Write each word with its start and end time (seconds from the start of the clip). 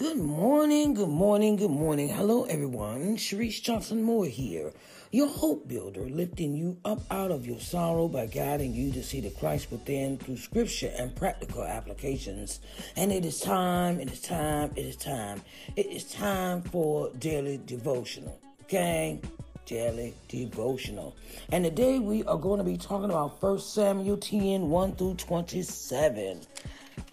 Good 0.00 0.16
morning, 0.16 0.94
good 0.94 1.10
morning, 1.10 1.56
good 1.56 1.70
morning. 1.70 2.08
Hello, 2.08 2.44
everyone. 2.44 3.18
Sharice 3.18 3.60
Johnson 3.60 4.02
Moore 4.02 4.24
here, 4.24 4.72
your 5.10 5.28
hope 5.28 5.68
builder, 5.68 6.08
lifting 6.08 6.54
you 6.54 6.78
up 6.86 7.02
out 7.10 7.30
of 7.30 7.46
your 7.46 7.60
sorrow 7.60 8.08
by 8.08 8.24
guiding 8.24 8.72
you 8.72 8.92
to 8.92 9.02
see 9.02 9.20
the 9.20 9.28
Christ 9.28 9.70
within 9.70 10.16
through 10.16 10.38
scripture 10.38 10.90
and 10.98 11.14
practical 11.14 11.64
applications. 11.64 12.60
And 12.96 13.12
it 13.12 13.26
is 13.26 13.40
time, 13.40 14.00
it 14.00 14.10
is 14.10 14.22
time, 14.22 14.72
it 14.74 14.86
is 14.86 14.96
time. 14.96 15.42
It 15.76 15.84
is 15.84 16.10
time 16.10 16.62
for 16.62 17.10
daily 17.18 17.60
devotional. 17.66 18.40
Okay? 18.62 19.20
Daily 19.66 20.14
devotional. 20.28 21.14
And 21.52 21.62
today 21.62 21.98
we 21.98 22.24
are 22.24 22.38
going 22.38 22.56
to 22.56 22.64
be 22.64 22.78
talking 22.78 23.10
about 23.10 23.42
1 23.42 23.58
Samuel 23.58 24.16
10 24.16 24.70
1 24.70 24.96
through 24.96 25.16
27. 25.16 26.40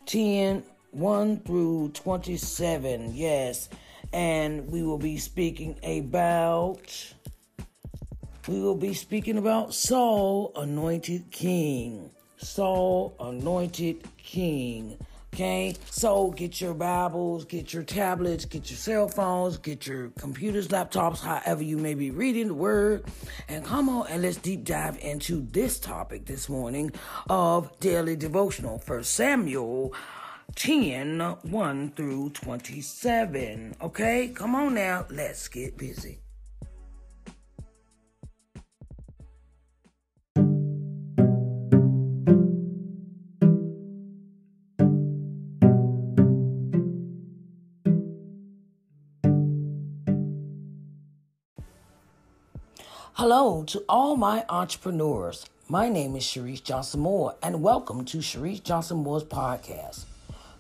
10 0.06 0.64
1 0.98 1.42
through 1.42 1.90
27. 1.90 3.14
Yes. 3.14 3.70
And 4.12 4.68
we 4.72 4.82
will 4.82 4.98
be 4.98 5.18
speaking 5.18 5.78
about 5.84 7.14
we 8.48 8.62
will 8.62 8.76
be 8.76 8.94
speaking 8.94 9.38
about 9.38 9.74
Saul 9.74 10.54
anointed 10.56 11.30
king. 11.32 12.10
Saul 12.38 13.16
anointed 13.20 14.08
king. 14.18 14.98
Okay, 15.34 15.76
so 15.92 16.32
get 16.32 16.62
your 16.62 16.74
Bibles, 16.74 17.46
get 17.46 17.74
your 17.74 17.84
tablets, 17.84 18.46
get 18.46 18.72
your 18.72 18.78
cell 18.78 19.08
phones, 19.08 19.58
get 19.58 19.86
your 19.86 20.10
computers, 20.18 20.70
laptops, 20.70 21.20
however 21.20 21.62
you 21.62 21.78
may 21.78 21.94
be 21.94 22.10
reading 22.10 22.48
the 22.48 22.54
word, 22.54 23.04
and 23.48 23.64
come 23.64 23.90
on 23.90 24.08
and 24.08 24.24
let's 24.24 24.38
deep 24.38 24.64
dive 24.64 24.98
into 25.00 25.46
this 25.52 25.80
topic 25.80 26.26
this 26.26 26.50
morning 26.50 26.92
of 27.30 27.78
daily 27.80 28.16
devotional. 28.16 28.80
First 28.80 29.14
Samuel 29.14 29.94
10 30.56 31.20
1 31.20 31.92
through 31.92 32.30
27. 32.32 33.76
Okay, 33.82 34.30
come 34.30 34.56
on 34.56 34.74
now, 34.76 35.06
let's 35.10 35.48
get 35.48 35.78
busy. 35.78 36.20
Hello 53.14 53.64
to 53.64 53.84
all 53.90 54.16
my 54.16 54.46
entrepreneurs. 54.48 55.48
My 55.68 55.90
name 55.90 56.16
is 56.16 56.24
Sharice 56.24 56.64
Johnson 56.64 57.02
Moore, 57.02 57.36
and 57.44 57.62
welcome 57.62 58.06
to 58.06 58.20
Sharice 58.20 58.64
Johnson 58.64 58.98
Moore's 58.98 59.24
podcast. 59.24 60.06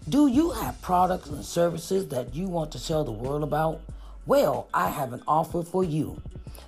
Do 0.09 0.27
you 0.27 0.51
have 0.51 0.81
products 0.81 1.27
and 1.27 1.43
services 1.43 2.07
that 2.07 2.33
you 2.33 2.47
want 2.47 2.71
to 2.71 2.81
tell 2.81 3.03
the 3.03 3.11
world 3.11 3.43
about? 3.43 3.81
Well, 4.25 4.69
I 4.73 4.87
have 4.87 5.11
an 5.11 5.21
offer 5.27 5.63
for 5.63 5.83
you. 5.83 6.21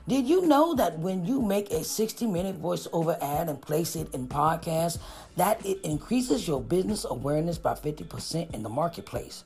Did 0.09 0.27
you 0.27 0.45
know 0.45 0.75
that 0.75 0.99
when 0.99 1.25
you 1.25 1.41
make 1.41 1.71
a 1.71 1.85
60 1.85 2.27
minute 2.27 2.61
voiceover 2.61 3.17
ad 3.21 3.47
and 3.47 3.61
place 3.61 3.95
it 3.95 4.13
in 4.13 4.27
podcasts, 4.27 4.97
that 5.37 5.65
it 5.65 5.79
increases 5.85 6.49
your 6.49 6.59
business 6.59 7.05
awareness 7.09 7.57
by 7.57 7.75
50% 7.75 8.53
in 8.53 8.61
the 8.61 8.67
marketplace? 8.67 9.45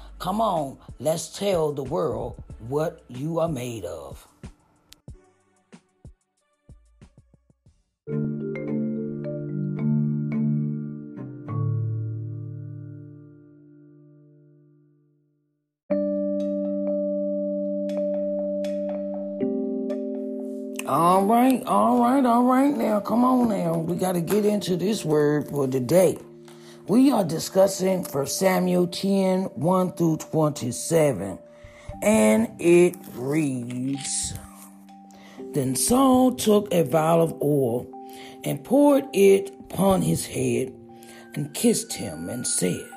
Come 0.21 0.39
on, 0.39 0.77
let's 0.99 1.35
tell 1.35 1.71
the 1.73 1.81
world 1.81 2.43
what 2.67 3.03
you 3.07 3.39
are 3.39 3.49
made 3.49 3.85
of. 3.85 4.27
All 20.85 21.25
right, 21.25 21.63
all 21.65 21.99
right, 21.99 22.23
all 22.23 22.43
right. 22.43 22.77
Now, 22.77 22.99
come 22.99 23.25
on 23.25 23.49
now. 23.49 23.79
We 23.79 23.95
got 23.95 24.11
to 24.11 24.21
get 24.21 24.45
into 24.45 24.77
this 24.77 25.03
word 25.03 25.47
for 25.49 25.67
today. 25.67 26.19
We 26.87 27.11
are 27.11 27.23
discussing 27.23 28.03
for 28.03 28.25
Samuel 28.25 28.87
10 28.87 29.43
1 29.43 29.93
through 29.93 30.17
27. 30.17 31.37
And 32.01 32.49
it 32.59 32.95
reads 33.13 34.33
Then 35.53 35.75
Saul 35.75 36.33
took 36.33 36.73
a 36.73 36.83
vial 36.83 37.21
of 37.21 37.33
oil 37.39 37.87
and 38.43 38.63
poured 38.63 39.05
it 39.13 39.51
upon 39.59 40.01
his 40.01 40.25
head 40.25 40.73
and 41.35 41.53
kissed 41.53 41.93
him 41.93 42.29
and 42.29 42.47
said, 42.47 42.89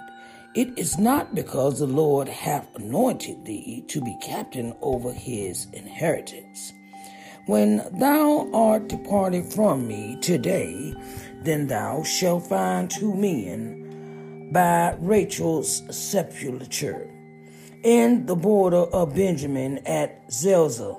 It 0.55 0.79
is 0.79 0.99
not 0.99 1.35
because 1.35 1.79
the 1.79 1.87
Lord 1.87 2.27
hath 2.27 2.75
anointed 2.77 3.45
thee 3.45 3.85
to 3.89 4.01
be 4.01 4.17
captain 4.23 4.75
over 4.81 5.13
his 5.13 5.67
inheritance. 5.75 6.73
When 7.47 7.87
thou 7.99 8.49
art 8.55 8.89
departed 8.89 9.53
from 9.53 9.87
me 9.87 10.17
today, 10.23 10.95
then 11.45 11.67
thou 11.67 12.03
shalt 12.03 12.49
find 12.49 12.91
two 12.91 13.15
men 13.15 14.51
by 14.53 14.97
Rachel's 14.99 15.83
sepulchre 15.95 17.11
in 17.83 18.27
the 18.27 18.35
border 18.35 18.85
of 18.93 19.15
Benjamin 19.15 19.79
at 19.87 20.33
Zelzah. 20.33 20.97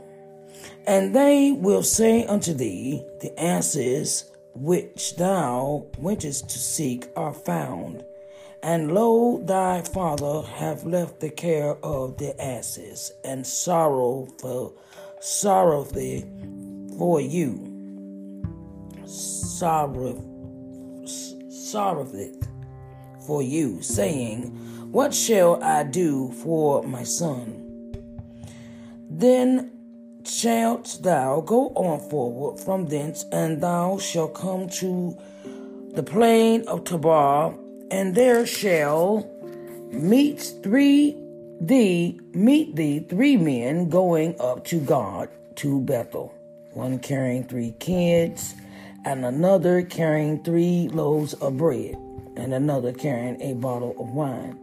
And 0.88 1.16
they 1.16 1.52
will 1.52 1.84
say 1.84 2.26
unto 2.26 2.54
thee, 2.54 3.04
The 3.22 3.38
asses 3.42 4.32
which 4.54 5.16
thou 5.16 5.88
wentest 5.98 6.50
to 6.50 6.60
seek 6.60 7.08
are 7.16 7.34
found. 7.34 8.06
And 8.62 8.94
lo, 8.94 9.42
thy 9.44 9.82
father 9.82 10.42
hath 10.48 10.86
left 10.86 11.20
the 11.20 11.30
care 11.30 11.76
of 11.84 12.18
the 12.18 12.40
asses, 12.42 13.12
and 13.24 13.46
sorrow 13.46 14.28
for 14.40 14.74
sorrowfully 15.20 16.26
for 16.98 17.20
you. 17.20 17.72
Sorrow, 19.06 20.35
sorrowfully 21.76 22.32
for 23.28 23.42
you, 23.42 23.82
saying, 23.82 24.44
What 24.94 25.14
shall 25.14 25.62
I 25.62 25.84
do 25.84 26.32
for 26.32 26.84
my 26.84 27.04
son? 27.04 27.48
Then 29.10 29.72
shalt 30.24 31.00
thou 31.02 31.42
go 31.42 31.68
on 31.76 32.00
forward 32.10 32.62
from 32.62 32.86
thence, 32.86 33.26
and 33.34 33.62
thou 33.62 33.98
shalt 33.98 34.36
come 34.36 34.70
to 34.80 35.18
the 35.92 36.02
plain 36.02 36.66
of 36.70 36.86
Tabor, 36.86 37.54
and 37.92 38.16
there 38.16 38.46
shall 38.46 39.30
meet 39.92 40.54
three 40.64 41.18
thee 41.60 42.22
meet 42.34 42.78
thee 42.78 43.00
three 43.00 43.36
men 43.36 43.90
going 43.90 44.40
up 44.40 44.64
to 44.72 44.80
God 44.80 45.28
to 45.56 45.82
Bethel, 45.82 46.34
one 46.72 47.00
carrying 47.00 47.44
three 47.44 47.74
kids, 47.80 48.56
and 49.06 49.24
another 49.24 49.84
carrying 49.84 50.44
three 50.44 50.90
loaves 50.90 51.34
of 51.36 51.58
bread, 51.58 51.96
and 52.36 52.54
another 52.54 52.92
carrying 52.92 53.40
a 53.42 53.54
bottle 53.54 53.96
of 54.00 54.10
wine. 54.10 54.60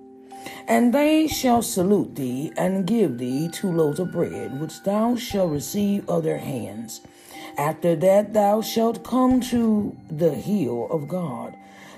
And 0.67 0.93
they 0.93 1.29
shall 1.29 1.63
salute 1.63 2.17
thee 2.17 2.53
and 2.57 2.87
give 2.87 3.19
thee 3.19 3.49
two 3.49 3.71
loaves 3.71 4.01
of 4.01 4.11
bread, 4.13 4.61
which 4.61 4.83
thou 4.83 5.15
shalt 5.15 5.53
receive 5.53 6.09
of 6.09 6.25
their 6.25 6.39
hands. 6.39 7.01
After 7.57 7.95
that 7.97 8.33
thou 8.33 8.61
shalt 8.61 9.05
come 9.05 9.41
to 9.43 9.97
the 10.11 10.35
hill 10.35 10.89
of 10.91 11.07
God, 11.07 11.57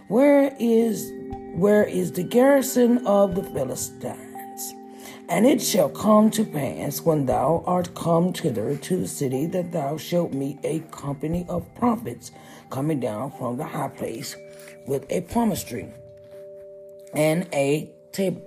where 0.09 0.55
is 0.59 1.11
where 1.55 1.85
is 1.85 2.13
the 2.13 2.25
garrison 2.25 3.07
of 3.07 3.35
the 3.35 3.43
Philistines. 3.43 4.34
And 5.29 5.47
it 5.47 5.62
shall 5.62 5.88
come 5.88 6.31
to 6.32 6.44
pass 6.44 7.00
when 7.00 7.26
thou 7.26 7.65
art 7.67 7.94
come 7.94 8.32
thither 8.32 8.76
to 8.76 8.97
the 8.97 9.09
city 9.09 9.47
that 9.47 9.73
thou 9.73 9.97
shalt 9.97 10.32
meet 10.32 10.59
a 10.62 10.81
company 10.91 11.47
of 11.49 11.75
prophets 11.75 12.31
coming 12.71 13.00
down 13.00 13.32
from 13.32 13.56
the 13.56 13.65
high 13.65 13.88
place 13.88 14.37
with 14.87 15.06
a 15.11 15.23
promise 15.23 15.65
tree 15.65 15.88
and 17.15 17.49
a 17.53 17.91
tab- 18.12 18.43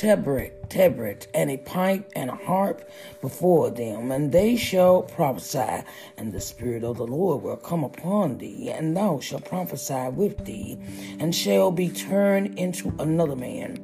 tabret, 0.00 0.70
tabret, 0.70 1.26
and 1.34 1.50
a 1.50 1.58
pipe 1.58 2.10
and 2.16 2.30
a 2.30 2.34
harp 2.34 2.88
before 3.20 3.70
them, 3.70 4.10
and 4.10 4.32
they 4.32 4.56
shall 4.56 5.02
prophesy. 5.02 5.84
And 6.16 6.32
the 6.32 6.40
Spirit 6.40 6.84
of 6.84 6.96
the 6.96 7.06
Lord 7.06 7.42
will 7.42 7.58
come 7.58 7.84
upon 7.84 8.38
thee, 8.38 8.70
and 8.70 8.96
thou 8.96 9.20
shalt 9.20 9.44
prophesy 9.44 10.08
with 10.08 10.46
thee, 10.46 10.78
and 11.18 11.34
shall 11.34 11.70
be 11.70 11.90
turned 11.90 12.58
into 12.58 12.94
another 12.98 13.36
man. 13.36 13.76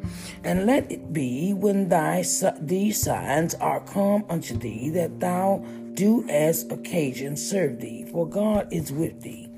And 0.42 0.64
let 0.64 0.90
it 0.90 1.12
be 1.12 1.52
when 1.52 1.90
thy 1.90 2.24
these 2.62 3.02
signs 3.02 3.54
are 3.56 3.80
come 3.80 4.24
unto 4.30 4.56
thee, 4.56 4.88
that 4.90 5.20
thou 5.20 5.62
do 5.92 6.26
as 6.30 6.64
occasion 6.70 7.36
serve 7.36 7.80
thee, 7.80 8.06
for 8.10 8.26
God 8.26 8.72
is 8.72 8.90
with 8.90 9.20
thee. 9.20 9.50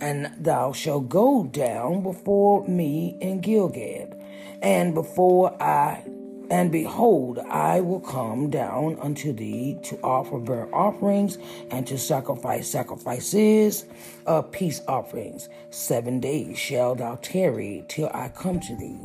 And 0.00 0.32
thou 0.38 0.72
shalt 0.72 1.10
go 1.10 1.44
down 1.44 2.02
before 2.02 2.66
me 2.66 3.18
in 3.20 3.42
Gilgad 3.42 4.15
and 4.62 4.94
before 4.94 5.60
I, 5.62 6.02
and 6.50 6.70
behold, 6.70 7.38
I 7.38 7.80
will 7.80 8.00
come 8.00 8.50
down 8.50 8.98
unto 9.00 9.32
thee 9.32 9.78
to 9.84 9.98
offer 10.02 10.38
burnt 10.38 10.72
offerings 10.72 11.38
and 11.70 11.86
to 11.88 11.98
sacrifice 11.98 12.68
sacrifices 12.68 13.84
of 14.26 14.52
peace 14.52 14.80
offerings. 14.86 15.48
Seven 15.70 16.20
days 16.20 16.58
shalt 16.58 16.98
thou 16.98 17.16
tarry 17.16 17.84
till 17.88 18.10
I 18.14 18.28
come 18.28 18.60
to 18.60 18.76
thee 18.76 19.00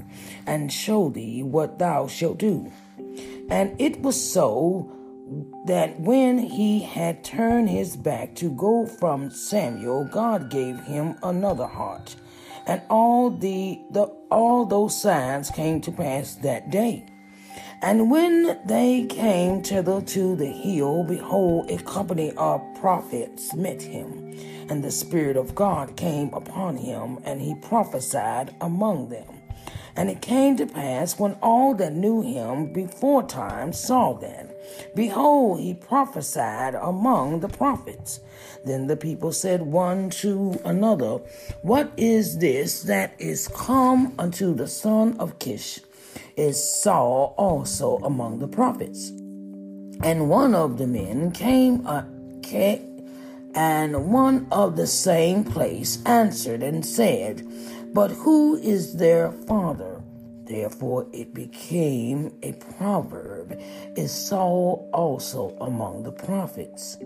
and 0.45 0.71
show 0.71 1.09
thee 1.09 1.44
what 1.44 1.80
thou 1.80 2.07
shalt 2.07 2.38
do. 2.38 2.71
And 3.50 3.80
it 3.81 4.01
was 4.01 4.31
so 4.31 4.89
that 5.65 6.00
when 6.00 6.38
he 6.38 6.81
had 6.81 7.24
turned 7.24 7.69
his 7.69 7.95
back 7.95 8.36
to 8.36 8.51
go 8.51 8.86
from 8.86 9.30
Samuel, 9.30 10.06
God 10.06 10.50
gave 10.50 10.80
him 10.81 11.18
another 11.24 11.68
heart 11.68 12.15
and 12.65 12.81
all 12.89 13.29
the, 13.29 13.81
the 13.91 14.03
all 14.29 14.65
those 14.65 14.99
signs 14.99 15.49
came 15.49 15.81
to 15.81 15.91
pass 15.91 16.35
that 16.35 16.69
day. 16.69 17.05
And 17.81 18.11
when 18.11 18.59
they 18.65 19.05
came 19.07 19.63
thither 19.63 20.01
to 20.01 20.35
the 20.35 20.45
hill, 20.45 21.03
behold, 21.03 21.71
a 21.71 21.77
company 21.79 22.31
of 22.37 22.61
prophets 22.79 23.55
met 23.55 23.81
him. 23.81 24.37
And 24.69 24.83
the 24.83 24.91
Spirit 24.91 25.35
of 25.35 25.55
God 25.55 25.97
came 25.97 26.31
upon 26.33 26.77
him, 26.77 27.17
and 27.23 27.41
he 27.41 27.55
prophesied 27.55 28.55
among 28.61 29.09
them. 29.09 29.40
And 29.95 30.09
it 30.09 30.21
came 30.21 30.55
to 30.57 30.65
pass 30.65 31.19
when 31.19 31.38
all 31.41 31.73
that 31.75 31.93
knew 31.93 32.21
him 32.21 32.71
before 32.71 33.23
time 33.23 33.73
saw 33.73 34.13
that, 34.13 34.95
behold, 34.95 35.59
he 35.59 35.73
prophesied 35.73 36.75
among 36.75 37.41
the 37.41 37.49
prophets. 37.49 38.21
Then 38.63 38.88
the 38.88 38.97
people 38.97 39.31
said 39.31 39.61
one 39.61 40.09
to 40.21 40.59
another, 40.63 41.17
What 41.61 41.91
is 41.97 42.38
this 42.38 42.83
that 42.83 43.13
is 43.19 43.47
come 43.49 44.13
unto 44.17 44.53
the 44.53 44.67
son 44.67 45.17
of 45.19 45.39
Kish? 45.39 45.79
Is 46.37 46.61
Saul 46.81 47.33
also 47.37 47.97
among 47.97 48.39
the 48.39 48.47
prophets? 48.47 49.09
And 50.03 50.29
one 50.29 50.55
of 50.55 50.77
the 50.77 50.87
men 50.87 51.31
came, 51.31 51.85
uh, 51.85 52.03
came 52.41 52.90
and 53.56 54.12
one 54.12 54.48
of 54.51 54.75
the 54.75 54.88
same 54.88 55.44
place 55.44 56.03
answered 56.06 56.63
and 56.63 56.86
said, 56.86 57.48
But 57.94 58.12
who 58.12 58.56
is 58.57 58.95
their 58.95 59.31
father? 59.31 60.01
Therefore 60.45 61.07
it 61.13 61.33
became 61.33 62.33
a 62.44 62.53
proverb, 62.53 63.57
Is 63.95 64.12
Saul 64.12 64.89
also 64.94 65.56
among 65.62 66.03
the 66.03 66.12
prophets? 66.12 66.98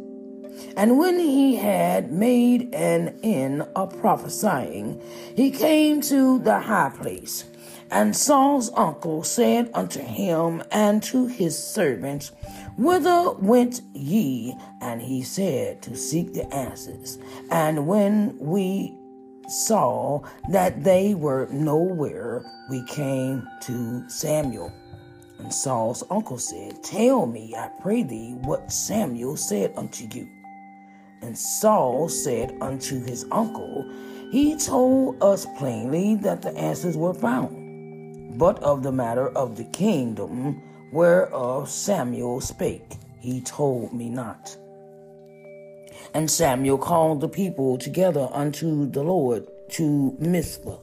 And 0.77 0.97
when 0.97 1.19
he 1.19 1.56
had 1.57 2.12
made 2.12 2.74
an 2.74 3.19
end 3.24 3.63
of 3.75 3.98
prophesying, 4.00 5.01
he 5.36 5.51
came 5.51 6.01
to 6.01 6.39
the 6.39 6.59
high 6.59 6.91
place. 6.95 7.45
And 7.91 8.15
Saul's 8.15 8.71
uncle 8.75 9.24
said 9.24 9.69
unto 9.74 10.00
him 10.00 10.63
and 10.71 11.03
to 11.03 11.27
his 11.27 11.62
servants, 11.62 12.31
Whither 12.77 13.31
went 13.31 13.81
ye? 13.94 14.56
And 14.81 15.01
he 15.01 15.24
said, 15.24 15.81
To 15.83 15.95
seek 15.95 16.33
the 16.33 16.54
asses. 16.54 17.18
And 17.50 17.88
when 17.88 18.38
we 18.38 18.98
saw 19.48 20.22
that 20.50 20.83
they 20.83 21.13
were 21.13 21.48
nowhere, 21.51 22.44
we 22.69 22.83
came 22.86 23.48
to 23.62 24.10
Samuel. 24.10 24.74
And 25.39 25.54
Saul's 25.54 26.04
uncle 26.10 26.38
said, 26.38 26.83
Tell 26.83 27.25
me, 27.25 27.56
I 27.56 27.69
pray 27.81 28.04
thee, 28.04 28.33
what 28.42 28.72
Samuel 28.72 29.38
said 29.38 29.74
unto 29.77 30.06
you. 30.12 30.27
And 31.22 31.38
Saul 31.38 32.10
said 32.10 32.57
unto 32.62 33.04
his 33.04 33.25
uncle, 33.31 33.89
He 34.31 34.57
told 34.57 35.22
us 35.24 35.45
plainly 35.57 36.16
that 36.18 36.42
the 36.42 36.56
answers 36.57 36.98
were 36.98 37.13
found. 37.13 38.38
But 38.38 38.62
of 38.62 38.83
the 38.83 38.92
matter 38.92 39.30
of 39.30 39.56
the 39.56 39.63
kingdom 39.66 40.62
whereof 40.91 41.69
Samuel 41.69 42.41
spake, 42.41 42.93
he 43.19 43.41
told 43.41 43.93
me 43.93 44.09
not. 44.09 44.55
And 46.13 46.29
Samuel 46.29 46.77
called 46.77 47.21
the 47.21 47.29
people 47.29 47.77
together 47.77 48.29
unto 48.31 48.89
the 48.89 49.03
Lord 49.03 49.47
to 49.71 50.15
Mizpah, 50.19 50.77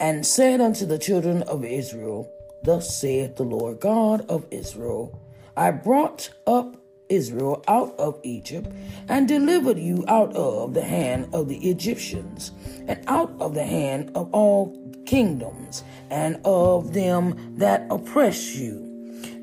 and 0.00 0.26
said 0.26 0.60
unto 0.60 0.84
the 0.84 0.98
children 0.98 1.42
of 1.44 1.64
Israel, 1.64 2.30
Thus 2.62 2.98
saith 2.98 3.36
the 3.36 3.44
Lord 3.44 3.80
God 3.80 4.28
of 4.28 4.46
Israel, 4.50 5.18
I 5.56 5.70
brought 5.70 6.30
up 6.46 6.76
Israel 7.08 7.62
out 7.68 7.94
of 7.98 8.18
Egypt 8.24 8.68
and 9.08 9.28
delivered 9.28 9.78
you 9.78 10.04
out 10.08 10.34
of 10.34 10.74
the 10.74 10.82
hand 10.82 11.28
of 11.32 11.48
the 11.48 11.70
Egyptians 11.70 12.52
and 12.88 13.02
out 13.06 13.32
of 13.40 13.54
the 13.54 13.64
hand 13.64 14.10
of 14.14 14.32
all 14.34 14.76
kingdoms 15.06 15.84
and 16.10 16.40
of 16.44 16.92
them 16.92 17.56
that 17.58 17.86
oppress 17.90 18.56
you. 18.56 18.85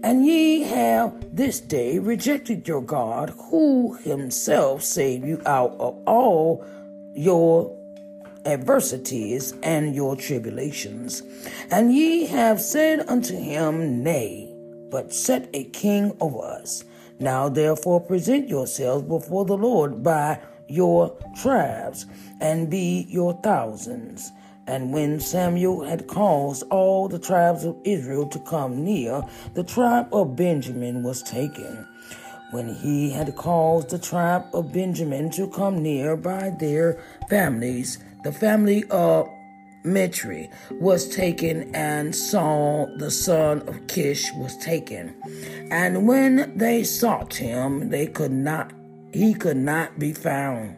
And 0.04 0.26
ye 0.26 0.64
have 0.64 1.36
this 1.36 1.60
day 1.60 1.98
rejected 1.98 2.68
your 2.68 2.82
God, 2.82 3.34
who 3.50 3.96
himself 3.96 4.84
saved 4.84 5.26
you 5.26 5.42
out 5.46 5.76
of 5.80 5.98
all 6.06 6.66
your 7.14 7.76
adversities 8.46 9.54
and 9.64 9.96
your 9.96 10.16
tribulations. 10.16 11.24
And 11.72 11.94
ye 11.94 12.26
have 12.26 12.62
said 12.62 13.08
unto 13.08 13.36
him, 13.36 14.04
Nay, 14.04 14.54
but 14.90 15.14
set 15.14 15.50
a 15.54 15.64
king 15.64 16.16
over 16.20 16.44
us 16.44 16.84
now 17.20 17.48
therefore 17.48 18.02
present 18.02 18.50
yourselves 18.50 19.08
before 19.08 19.46
the 19.46 19.58
Lord 19.58 20.04
by 20.04 20.40
your 20.68 21.16
tribes, 21.42 22.06
and 22.42 22.70
be 22.70 23.06
your 23.10 23.40
thousands. 23.42 24.32
And 24.68 24.94
when 24.94 25.20
Samuel 25.20 25.84
had 25.84 26.08
caused 26.08 26.64
all 26.70 27.08
the 27.08 27.20
tribes 27.20 27.66
of 27.66 27.78
Israel 27.84 28.28
to 28.28 28.40
come 28.40 28.84
near, 28.84 29.22
the 29.54 29.64
tribe 29.64 30.08
of 30.14 30.36
Benjamin 30.36 31.04
was 31.04 31.22
taken. 31.24 31.88
When 32.52 32.74
he 32.74 33.10
had 33.10 33.36
caused 33.36 33.90
the 33.90 34.00
tribe 34.00 34.46
of 34.54 34.72
Benjamin 34.72 35.32
to 35.32 35.48
come 35.48 35.82
near 35.82 36.16
by 36.16 36.52
their 36.60 37.04
families, 37.30 37.98
the 38.24 38.32
family 38.32 38.86
of 38.90 39.28
Matri 39.84 40.50
was 40.80 41.10
taken, 41.10 41.74
and 41.76 42.16
Saul 42.16 42.90
the 42.98 43.12
son 43.12 43.68
of 43.68 43.86
Kish 43.88 44.32
was 44.34 44.56
taken. 44.58 45.14
And 45.72 46.08
when 46.08 46.58
they 46.58 46.84
sought 46.84 47.36
him, 47.36 47.90
they 47.90 48.08
could 48.08 48.32
not 48.32 48.72
he 49.12 49.34
could 49.34 49.58
not 49.58 50.00
be 50.00 50.14
found. 50.14 50.78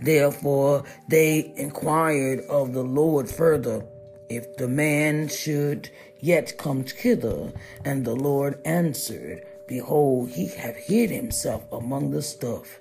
Therefore 0.00 0.84
they 1.08 1.52
inquired 1.56 2.40
of 2.48 2.72
the 2.72 2.84
Lord 2.84 3.28
further 3.28 3.84
if 4.28 4.56
the 4.56 4.68
man 4.68 5.28
should 5.28 5.90
yet 6.20 6.56
come 6.56 6.84
hither. 6.84 7.52
And 7.84 8.04
the 8.04 8.16
Lord 8.16 8.60
answered, 8.64 9.44
Behold, 9.68 10.30
he 10.30 10.46
hath 10.46 10.76
hid 10.76 11.10
himself 11.10 11.62
among 11.70 12.10
the 12.10 12.22
stuff. 12.22 12.80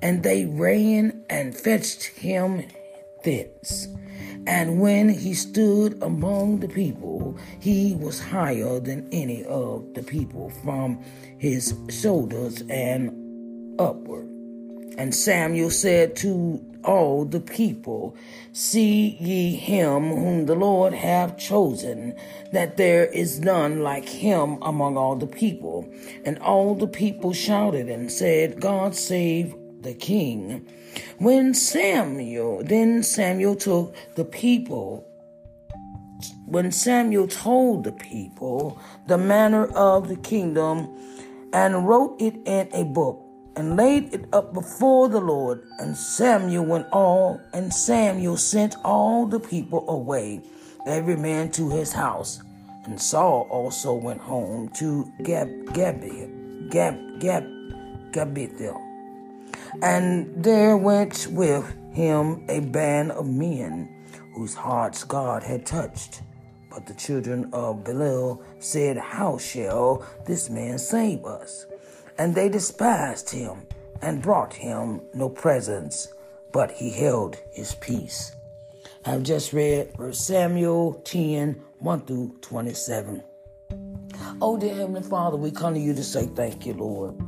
And 0.00 0.22
they 0.22 0.46
ran 0.46 1.24
and 1.28 1.56
fetched 1.56 2.04
him 2.04 2.64
thence. 3.24 3.88
And 4.46 4.80
when 4.80 5.08
he 5.08 5.34
stood 5.34 6.02
among 6.02 6.60
the 6.60 6.68
people, 6.68 7.36
he 7.60 7.94
was 7.94 8.20
higher 8.20 8.80
than 8.80 9.08
any 9.12 9.44
of 9.44 9.94
the 9.94 10.02
people 10.02 10.50
from 10.64 11.02
his 11.38 11.74
shoulders 11.88 12.62
and 12.68 13.80
upward. 13.80 14.31
And 14.98 15.14
Samuel 15.14 15.70
said 15.70 16.16
to 16.16 16.64
all 16.84 17.24
the 17.24 17.40
people, 17.40 18.16
See 18.52 19.16
ye 19.20 19.56
him 19.56 20.10
whom 20.10 20.46
the 20.46 20.54
Lord 20.54 20.92
hath 20.92 21.38
chosen, 21.38 22.14
that 22.52 22.76
there 22.76 23.06
is 23.06 23.40
none 23.40 23.82
like 23.82 24.08
him 24.08 24.58
among 24.62 24.96
all 24.96 25.16
the 25.16 25.26
people. 25.26 25.88
And 26.24 26.38
all 26.40 26.74
the 26.74 26.86
people 26.86 27.32
shouted 27.32 27.88
and 27.88 28.10
said, 28.10 28.60
God 28.60 28.94
save 28.94 29.54
the 29.80 29.94
king. 29.94 30.68
When 31.18 31.54
Samuel, 31.54 32.62
then 32.64 33.02
Samuel 33.02 33.56
took 33.56 33.94
the 34.16 34.24
people, 34.24 35.06
when 36.46 36.70
Samuel 36.70 37.28
told 37.28 37.84
the 37.84 37.92
people 37.92 38.78
the 39.06 39.16
manner 39.16 39.66
of 39.66 40.08
the 40.08 40.16
kingdom 40.16 40.88
and 41.52 41.88
wrote 41.88 42.20
it 42.20 42.34
in 42.44 42.68
a 42.74 42.84
book 42.84 43.21
and 43.56 43.76
laid 43.76 44.12
it 44.14 44.24
up 44.32 44.52
before 44.54 45.08
the 45.08 45.20
Lord, 45.20 45.62
and 45.78 45.96
Samuel 45.96 46.64
went 46.64 46.86
all, 46.92 47.40
and 47.52 47.72
Samuel 47.72 48.36
sent 48.36 48.76
all 48.84 49.26
the 49.26 49.40
people 49.40 49.88
away, 49.88 50.42
every 50.86 51.16
man 51.16 51.50
to 51.52 51.70
his 51.70 51.92
house. 51.92 52.42
And 52.84 53.00
Saul 53.00 53.46
also 53.50 53.94
went 53.94 54.20
home 54.20 54.68
to 54.70 55.10
Gab, 55.22 55.48
Gabi, 55.66 56.70
Gab, 56.70 57.20
Gab, 57.20 57.44
Gabithil. 58.12 58.80
And 59.82 60.42
there 60.42 60.76
went 60.76 61.28
with 61.30 61.64
him 61.92 62.44
a 62.48 62.60
band 62.60 63.12
of 63.12 63.26
men 63.28 63.88
whose 64.34 64.54
hearts 64.54 65.04
God 65.04 65.42
had 65.42 65.64
touched. 65.64 66.22
But 66.70 66.86
the 66.86 66.94
children 66.94 67.50
of 67.52 67.84
Belial 67.84 68.42
said, 68.58 68.96
How 68.96 69.38
shall 69.38 70.04
this 70.26 70.48
man 70.48 70.78
save 70.78 71.24
us? 71.24 71.66
And 72.18 72.34
they 72.34 72.48
despised 72.48 73.30
him 73.30 73.66
and 74.00 74.22
brought 74.22 74.54
him 74.54 75.02
no 75.14 75.28
presents, 75.28 76.12
but 76.52 76.70
he 76.70 76.90
held 76.90 77.36
his 77.52 77.74
peace. 77.76 78.34
I've 79.04 79.22
just 79.22 79.52
read 79.52 79.96
verse 79.96 80.20
Samuel 80.20 80.94
10 81.04 81.60
1 81.78 82.00
through 82.02 82.36
27. 82.40 83.22
Oh, 84.40 84.56
dear 84.56 84.74
Heavenly 84.74 85.02
Father, 85.02 85.36
we 85.36 85.50
come 85.50 85.74
to 85.74 85.80
you 85.80 85.94
to 85.94 86.04
say 86.04 86.26
thank 86.26 86.66
you, 86.66 86.74
Lord. 86.74 87.20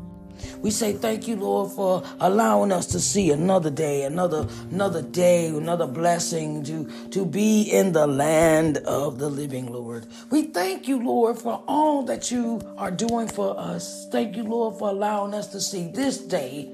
We 0.63 0.71
say 0.71 0.93
thank 0.95 1.29
you, 1.29 1.37
Lord, 1.37 1.73
for 1.73 2.03
allowing 2.21 2.73
us 2.73 2.87
to 2.89 3.01
see 3.01 3.31
another 3.31 3.71
day, 3.71 4.03
another 4.03 4.49
another 4.71 5.03
day, 5.03 5.49
another 5.49 5.87
blessing 5.87 6.65
to, 6.65 6.91
to 7.11 7.25
be 7.25 7.63
in 7.63 7.93
the 7.93 8.07
land 8.07 8.79
of 8.79 9.19
the 9.19 9.29
living, 9.29 9.73
Lord. 9.73 10.07
We 10.31 10.45
thank 10.45 10.89
you, 10.89 11.03
Lord, 11.03 11.39
for 11.39 11.63
all 11.67 12.03
that 12.05 12.31
you 12.31 12.61
are 12.77 12.91
doing 12.91 13.29
for 13.29 13.59
us. 13.59 14.09
Thank 14.11 14.37
you, 14.37 14.45
Lord, 14.45 14.79
for 14.79 14.89
allowing 14.91 15.35
us 15.35 15.49
to 15.49 15.61
see 15.61 15.89
this 15.89 16.19
day, 16.19 16.71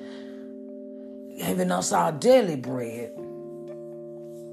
giving 1.38 1.70
us 1.70 1.92
our 1.92 2.12
daily 2.12 2.56
bread. 2.56 3.12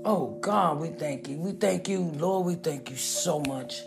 Oh 0.05 0.37
God, 0.41 0.79
we 0.79 0.89
thank 0.89 1.27
you. 1.27 1.37
We 1.37 1.51
thank 1.51 1.89
you, 1.89 1.99
Lord. 1.99 2.45
We 2.45 2.55
thank 2.55 2.89
you 2.89 2.95
so 2.95 3.39
much. 3.41 3.83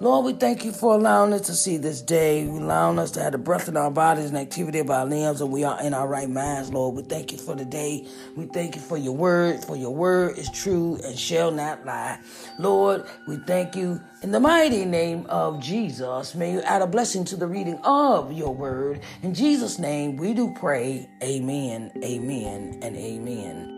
Lord, 0.00 0.26
we 0.26 0.32
thank 0.32 0.64
you 0.64 0.70
for 0.70 0.94
allowing 0.94 1.32
us 1.32 1.40
to 1.42 1.54
see 1.54 1.76
this 1.76 2.00
day, 2.00 2.46
allowing 2.46 3.00
us 3.00 3.10
to 3.12 3.20
have 3.20 3.32
the 3.32 3.38
breath 3.38 3.66
in 3.66 3.76
our 3.76 3.90
bodies 3.90 4.26
and 4.26 4.38
activity 4.38 4.78
of 4.78 4.90
our 4.90 5.04
limbs, 5.04 5.40
and 5.40 5.50
we 5.50 5.64
are 5.64 5.82
in 5.82 5.92
our 5.92 6.06
right 6.06 6.30
minds, 6.30 6.72
Lord. 6.72 6.94
We 6.94 7.02
thank 7.02 7.32
you 7.32 7.38
for 7.38 7.56
the 7.56 7.64
day. 7.64 8.06
We 8.36 8.46
thank 8.46 8.76
you 8.76 8.80
for 8.80 8.96
your 8.96 9.16
word, 9.16 9.64
for 9.64 9.76
your 9.76 9.92
word 9.92 10.38
is 10.38 10.48
true 10.50 11.00
and 11.02 11.18
shall 11.18 11.50
not 11.50 11.84
lie. 11.84 12.20
Lord, 12.60 13.06
we 13.26 13.38
thank 13.38 13.74
you 13.74 14.00
in 14.22 14.30
the 14.30 14.38
mighty 14.38 14.84
name 14.84 15.26
of 15.28 15.60
Jesus. 15.60 16.32
May 16.36 16.52
you 16.52 16.60
add 16.62 16.80
a 16.80 16.86
blessing 16.86 17.24
to 17.24 17.36
the 17.36 17.48
reading 17.48 17.80
of 17.82 18.32
your 18.32 18.54
word. 18.54 19.00
In 19.22 19.34
Jesus' 19.34 19.80
name, 19.80 20.16
we 20.16 20.32
do 20.32 20.54
pray. 20.54 21.10
Amen, 21.24 21.90
amen, 22.04 22.78
and 22.82 22.96
amen. 22.96 23.77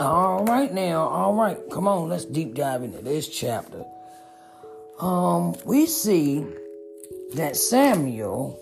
All 0.00 0.44
right 0.44 0.72
now, 0.72 1.06
all 1.08 1.34
right. 1.34 1.58
Come 1.70 1.86
on, 1.86 2.08
let's 2.08 2.24
deep 2.24 2.54
dive 2.54 2.82
into 2.82 3.00
this 3.00 3.28
chapter. 3.28 3.84
Um, 4.98 5.54
we 5.64 5.86
see 5.86 6.44
that 7.34 7.56
Samuel 7.56 8.60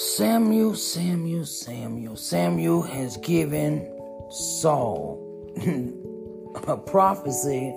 Samuel, 0.00 0.74
Samuel, 0.76 1.44
Samuel, 1.44 2.16
Samuel 2.16 2.82
has 2.82 3.18
given 3.18 3.86
Saul 4.30 5.18
a 6.66 6.76
prophecy 6.76 7.68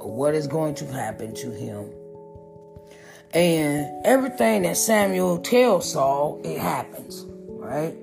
of 0.00 0.06
what 0.06 0.34
is 0.34 0.46
going 0.46 0.76
to 0.76 0.86
happen 0.86 1.34
to 1.34 1.50
him. 1.50 1.90
And 3.34 4.06
everything 4.06 4.62
that 4.62 4.76
Samuel 4.76 5.38
tells 5.38 5.92
Saul, 5.92 6.40
it 6.44 6.58
happens, 6.58 7.24
right? 7.26 7.96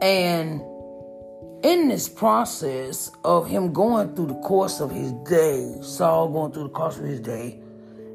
And 0.00 0.60
in 1.62 1.88
this 1.88 2.08
process 2.08 3.10
of 3.24 3.48
him 3.48 3.72
going 3.72 4.14
through 4.14 4.26
the 4.26 4.40
course 4.40 4.80
of 4.80 4.90
his 4.90 5.12
day, 5.12 5.76
Saul 5.82 6.28
going 6.28 6.52
through 6.52 6.64
the 6.64 6.68
course 6.70 6.98
of 6.98 7.04
his 7.04 7.20
day, 7.20 7.60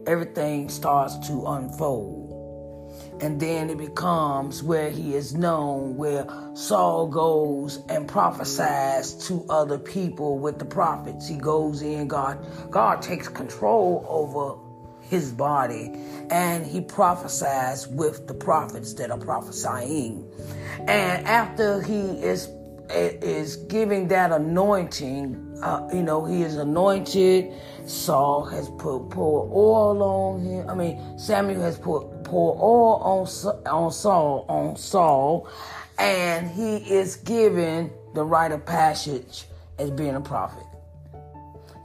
everything 0.05 0.69
starts 0.69 1.17
to 1.27 1.45
unfold. 1.45 2.27
And 3.21 3.39
then 3.39 3.69
it 3.69 3.77
becomes 3.77 4.61
where 4.61 4.89
he 4.89 5.15
is 5.15 5.33
known, 5.33 5.97
where 5.97 6.27
Saul 6.53 7.07
goes 7.07 7.79
and 7.89 8.07
prophesies 8.07 9.13
to 9.27 9.45
other 9.49 9.79
people 9.79 10.37
with 10.37 10.59
the 10.59 10.65
prophets. 10.65 11.27
He 11.27 11.35
goes 11.35 11.81
in, 11.81 12.07
God, 12.07 12.45
God 12.69 13.01
takes 13.01 13.27
control 13.27 14.05
over 14.07 14.59
his 15.09 15.31
body 15.31 15.93
and 16.29 16.65
he 16.65 16.81
prophesies 16.81 17.87
with 17.87 18.27
the 18.27 18.33
prophets 18.33 18.93
that 18.95 19.09
are 19.09 19.17
prophesying. 19.17 20.29
And 20.79 21.25
after 21.25 21.81
he 21.81 22.21
is 22.21 22.47
is 22.89 23.57
giving 23.57 24.07
that 24.09 24.31
anointing. 24.31 25.59
Uh, 25.61 25.87
you 25.93 26.03
know, 26.03 26.25
he 26.25 26.43
is 26.43 26.55
anointed. 26.55 27.51
Saul 27.85 28.45
has 28.45 28.69
put 28.71 29.09
pour 29.09 29.49
oil 29.51 30.03
on 30.03 30.41
him. 30.41 30.69
I 30.69 30.75
mean, 30.75 31.17
Samuel 31.17 31.61
has 31.61 31.77
put 31.77 32.23
pour 32.23 32.55
oil 32.55 33.01
on 33.03 33.27
on 33.65 33.91
Saul 33.91 34.45
on 34.49 34.75
Saul, 34.75 35.47
and 35.97 36.49
he 36.49 36.77
is 36.77 37.15
given 37.17 37.91
the 38.13 38.23
rite 38.23 38.51
of 38.51 38.65
passage 38.65 39.45
as 39.79 39.91
being 39.91 40.15
a 40.15 40.21
prophet. 40.21 40.63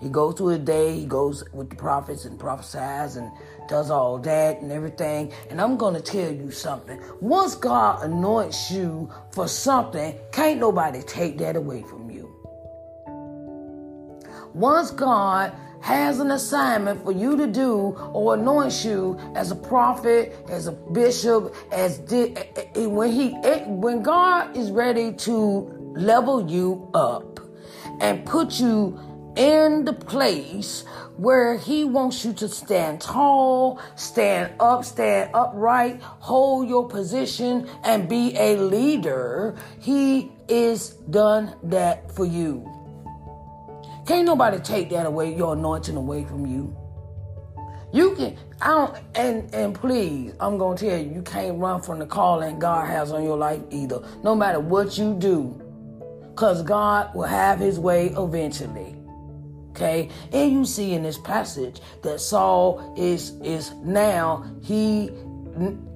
He 0.03 0.09
goes 0.09 0.35
through 0.35 0.51
a 0.51 0.59
day. 0.59 0.99
He 0.99 1.07
goes 1.07 1.45
with 1.53 1.71
the 1.71 1.77
prophets 1.77 2.25
and 2.25 2.39
prophesies 2.39 3.15
and 3.17 3.31
does 3.69 3.91
all 3.91 4.19
that 4.19 4.61
and 4.61 4.71
everything. 4.73 5.33
And 5.51 5.61
I'm 5.61 5.77
going 5.77 5.95
to 5.95 6.01
tell 6.01 6.33
you 6.33 6.51
something. 6.51 7.01
Once 7.21 7.55
God 7.55 8.05
anoints 8.05 8.71
you 8.71 9.11
for 9.31 9.49
something, 9.49 10.19
can't 10.33 10.61
nobody 10.61 11.03
take 11.03 11.39
that 11.39 11.57
away 11.57 11.83
from 11.83 12.11
you. 12.11 12.29
Once 14.55 14.91
God 14.91 15.53
has 15.81 16.21
an 16.21 16.31
assignment 16.31 17.03
for 17.05 17.13
you 17.13 17.37
to 17.37 17.47
do 17.47 17.97
or 18.13 18.35
anoints 18.35 18.85
you 18.85 19.19
as 19.35 19.51
a 19.51 19.57
prophet, 19.57 20.35
as 20.49 20.69
a 20.69 20.73
bishop, 20.73 21.55
as 21.73 21.99
di- 21.99 22.37
eh, 22.37 22.65
eh, 22.75 22.87
when 22.87 23.11
he 23.11 23.35
eh, 23.43 23.65
when 23.67 24.03
God 24.03 24.57
is 24.57 24.71
ready 24.71 25.13
to 25.13 25.93
level 25.97 26.49
you 26.49 26.89
up 26.95 27.41
and 28.01 28.25
put 28.25 28.61
you 28.61 28.99
in 29.37 29.85
the 29.85 29.93
place 29.93 30.85
where 31.17 31.57
he 31.57 31.85
wants 31.85 32.25
you 32.25 32.33
to 32.35 32.49
stand 32.49 33.01
tall, 33.01 33.81
stand 33.97 34.53
up, 34.61 34.85
stand 34.85 35.31
upright, 35.35 36.01
hold 36.03 36.69
your 36.69 36.89
position, 36.89 37.69
and 37.85 38.09
be 38.09 38.35
a 38.37 38.57
leader. 38.57 39.55
He 39.81 40.33
is 40.49 40.91
done 41.11 41.55
that 41.65 42.11
for 42.15 42.25
you. 42.25 42.69
Can't 44.07 44.27
nobody 44.27 44.59
take 44.59 44.91
that 44.91 45.07
away, 45.07 45.35
your 45.35 45.55
anointing 45.55 45.97
away 45.97 46.25
from 46.25 46.47
you. 46.47 46.77
You 47.93 48.15
can, 48.15 48.37
I 48.61 48.69
don't, 48.69 48.97
and 49.15 49.55
and 49.55 49.75
please, 49.75 50.33
I'm 50.41 50.57
gonna 50.57 50.79
tell 50.79 50.99
you, 50.99 51.13
you 51.15 51.23
can't 51.23 51.59
run 51.59 51.83
from 51.83 51.99
the 51.99 52.07
calling 52.07 52.59
God 52.59 52.87
has 52.89 53.13
on 53.13 53.23
your 53.23 53.37
life 53.37 53.61
either. 53.71 54.03
No 54.23 54.35
matter 54.35 54.61
what 54.61 54.97
you 54.97 55.15
do, 55.19 55.61
cause 56.35 56.63
God 56.63 57.15
will 57.15 57.27
have 57.27 57.59
His 57.59 57.79
way 57.79 58.09
eventually. 58.17 59.02
Okay, 59.73 60.11
and 60.33 60.53
you 60.53 60.65
see 60.67 60.93
in 60.93 61.03
this 61.03 61.17
passage 61.19 61.81
that 62.03 62.21
Saul 62.21 62.95
is 62.97 63.31
is 63.41 63.73
now 63.83 64.45
he 64.63 65.11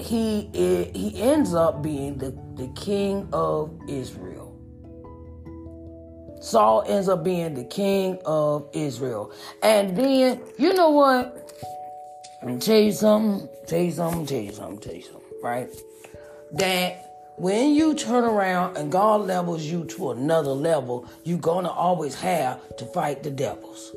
he 0.01 0.49
he 0.53 1.21
ends 1.21 1.55
up 1.55 1.83
being 1.83 2.17
the, 2.17 2.35
the 2.55 2.69
king 2.75 3.29
of 3.33 3.71
Israel. 3.87 4.47
Saul 6.41 6.85
ends 6.87 7.09
up 7.09 7.25
being 7.25 7.55
the 7.55 7.65
king 7.65 8.19
of 8.25 8.69
Israel. 8.73 9.33
And 9.63 9.97
then, 9.97 10.41
you 10.59 10.75
know 10.75 10.91
what? 10.91 11.53
Me 12.45 12.59
tell 12.59 12.79
you 12.79 12.93
something, 12.93 13.49
tell 13.67 13.81
you 13.81 13.91
something, 13.91 14.27
tell 14.27 14.41
you 14.41 14.53
something, 14.53 14.79
tell 14.79 14.95
you 14.95 15.03
something, 15.03 15.23
right? 15.43 15.69
That 16.53 17.06
when 17.39 17.75
you 17.75 17.95
turn 17.95 18.25
around 18.25 18.77
and 18.77 18.91
God 18.91 19.27
levels 19.27 19.63
you 19.63 19.85
to 19.85 20.11
another 20.11 20.53
level, 20.53 21.07
you're 21.25 21.39
gonna 21.39 21.71
always 21.71 22.15
have 22.15 22.61
to 22.79 22.87
fight 22.87 23.23
the 23.23 23.31
devils. 23.31 23.93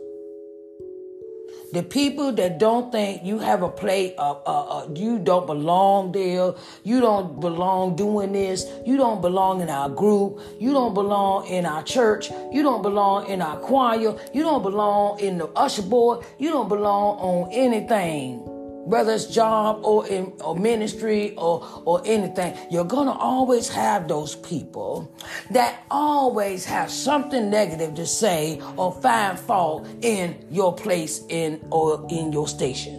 The 1.72 1.84
people 1.84 2.32
that 2.34 2.58
don't 2.58 2.92
think 2.92 3.24
you 3.24 3.38
have 3.40 3.62
a 3.62 3.70
place, 3.70 4.14
uh, 4.18 4.32
uh, 4.32 4.80
uh, 4.80 4.88
you 4.96 5.20
don't 5.20 5.46
belong 5.46 6.12
there, 6.12 6.56
you 6.84 7.00
don't 7.00 7.40
belong 7.40 7.96
doing 7.96 8.34
this, 8.34 8.66
you 8.86 8.98
don't 8.98 9.22
belong 9.22 9.62
in 9.62 9.70
our 9.70 9.88
group, 9.88 10.42
you 10.60 10.74
don't 10.74 10.96
belong 10.96 11.48
in 11.48 11.68
our 11.68 11.84
church, 11.84 12.32
you 12.52 12.64
don't 12.64 12.82
belong 12.82 13.28
in 13.28 13.42
our 13.42 13.58
choir, 13.58 14.18
you 14.34 14.42
don't 14.42 14.64
belong 14.64 15.20
in 15.20 15.38
the 15.38 15.46
usher 15.50 15.84
board, 15.84 16.26
you 16.40 16.50
don't 16.50 16.70
belong 16.70 17.20
on 17.20 17.52
anything 17.54 18.59
whether 18.86 19.14
it's 19.14 19.26
job 19.26 19.80
or 19.84 20.08
in 20.08 20.34
or 20.44 20.56
ministry 20.56 21.36
or 21.36 21.68
or 21.86 22.02
anything 22.06 22.58
you're 22.72 22.84
gonna 22.84 23.12
always 23.12 23.68
have 23.70 24.08
those 24.08 24.36
people 24.36 25.12
that 25.52 25.84
always 25.92 26.66
have 26.66 26.90
something 26.90 27.50
negative 27.50 27.94
to 27.94 28.06
say 28.06 28.62
or 28.78 28.92
find 29.02 29.38
fault 29.40 29.88
in 30.02 30.36
your 30.50 30.74
place 30.74 31.22
in 31.30 31.60
or 31.72 32.06
in 32.10 32.32
your 32.32 32.48
station 32.48 32.96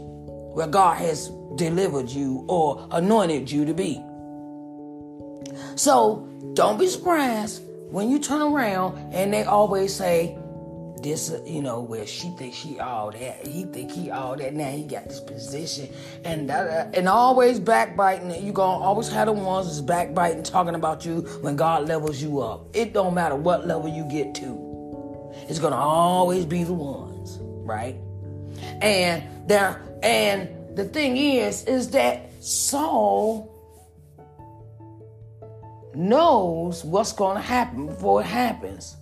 where 0.52 0.66
god 0.66 0.96
has 0.96 1.30
delivered 1.56 2.08
you 2.08 2.44
or 2.48 2.86
anointed 2.90 3.50
you 3.50 3.64
to 3.64 3.74
be. 3.74 4.02
So 5.76 6.28
don't 6.54 6.78
be 6.78 6.86
surprised 6.86 7.62
when 7.90 8.10
you 8.10 8.18
turn 8.18 8.40
around 8.40 9.12
and 9.12 9.32
they 9.32 9.44
always 9.44 9.94
say 9.94 10.36
this, 11.02 11.32
you 11.46 11.62
know, 11.62 11.80
where 11.80 12.06
she 12.06 12.30
thinks 12.30 12.56
she 12.56 12.78
all 12.78 13.10
that, 13.10 13.46
he 13.46 13.64
think 13.64 13.90
he 13.90 14.10
all 14.10 14.36
that. 14.36 14.54
Now 14.54 14.70
he 14.70 14.84
got 14.84 15.08
this 15.08 15.20
position, 15.20 15.88
and 16.24 16.50
uh, 16.50 16.86
and 16.94 17.08
always 17.08 17.58
backbiting. 17.58 18.44
You 18.44 18.52
gonna 18.52 18.84
always 18.84 19.08
have 19.08 19.26
the 19.26 19.32
ones 19.32 19.66
that's 19.66 19.80
backbiting, 19.80 20.42
talking 20.42 20.74
about 20.74 21.04
you 21.04 21.22
when 21.40 21.56
God 21.56 21.88
levels 21.88 22.22
you 22.22 22.40
up. 22.40 22.74
It 22.74 22.92
don't 22.92 23.14
matter 23.14 23.36
what 23.36 23.66
level 23.66 23.88
you 23.88 24.04
get 24.04 24.34
to, 24.36 25.32
it's 25.48 25.58
gonna 25.58 25.76
always 25.76 26.44
be 26.44 26.64
the 26.64 26.74
ones, 26.74 27.38
right? 27.40 27.96
And 28.82 29.48
there, 29.48 29.82
and 30.02 30.76
the 30.76 30.84
thing 30.84 31.16
is, 31.16 31.64
is 31.64 31.90
that 31.90 32.30
Saul 32.42 33.50
knows 35.94 36.84
what's 36.84 37.12
gonna 37.12 37.40
happen 37.40 37.86
before 37.86 38.20
it 38.20 38.26
happens. 38.26 38.96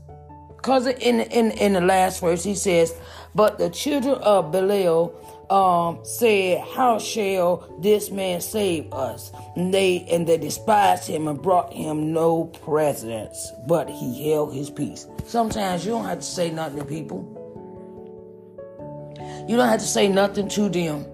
Because 0.59 0.87
in, 0.89 1.21
in, 1.21 1.53
in 1.53 1.73
the 1.73 1.81
last 1.81 2.21
verse, 2.21 2.43
he 2.43 2.55
says, 2.55 2.93
But 3.35 3.59
the 3.59 3.71
children 3.71 4.17
of 4.17 4.51
Belial 4.51 5.15
um, 5.51 6.01
said, 6.05 6.61
How 6.61 6.99
shall 6.99 7.79
this 7.81 8.11
man 8.11 8.41
save 8.41 8.93
us? 8.93 9.31
And 9.57 9.73
they 9.73 10.05
and 10.11 10.27
they 10.27 10.37
despised 10.37 11.09
him 11.09 11.29
and 11.29 11.41
brought 11.41 11.73
him 11.73 12.13
no 12.13 12.47
presents, 12.47 13.53
but 13.67 13.89
he 13.89 14.31
held 14.31 14.53
his 14.53 14.69
peace. 14.69 15.07
Sometimes 15.27 15.85
you 15.85 15.93
don't 15.93 16.05
have 16.05 16.19
to 16.19 16.25
say 16.25 16.51
nothing 16.51 16.81
to 16.81 16.85
people. 16.85 17.35
You 19.49 19.57
don't 19.57 19.69
have 19.69 19.81
to 19.81 19.87
say 19.87 20.09
nothing 20.09 20.49
to 20.51 20.69
them 20.69 21.07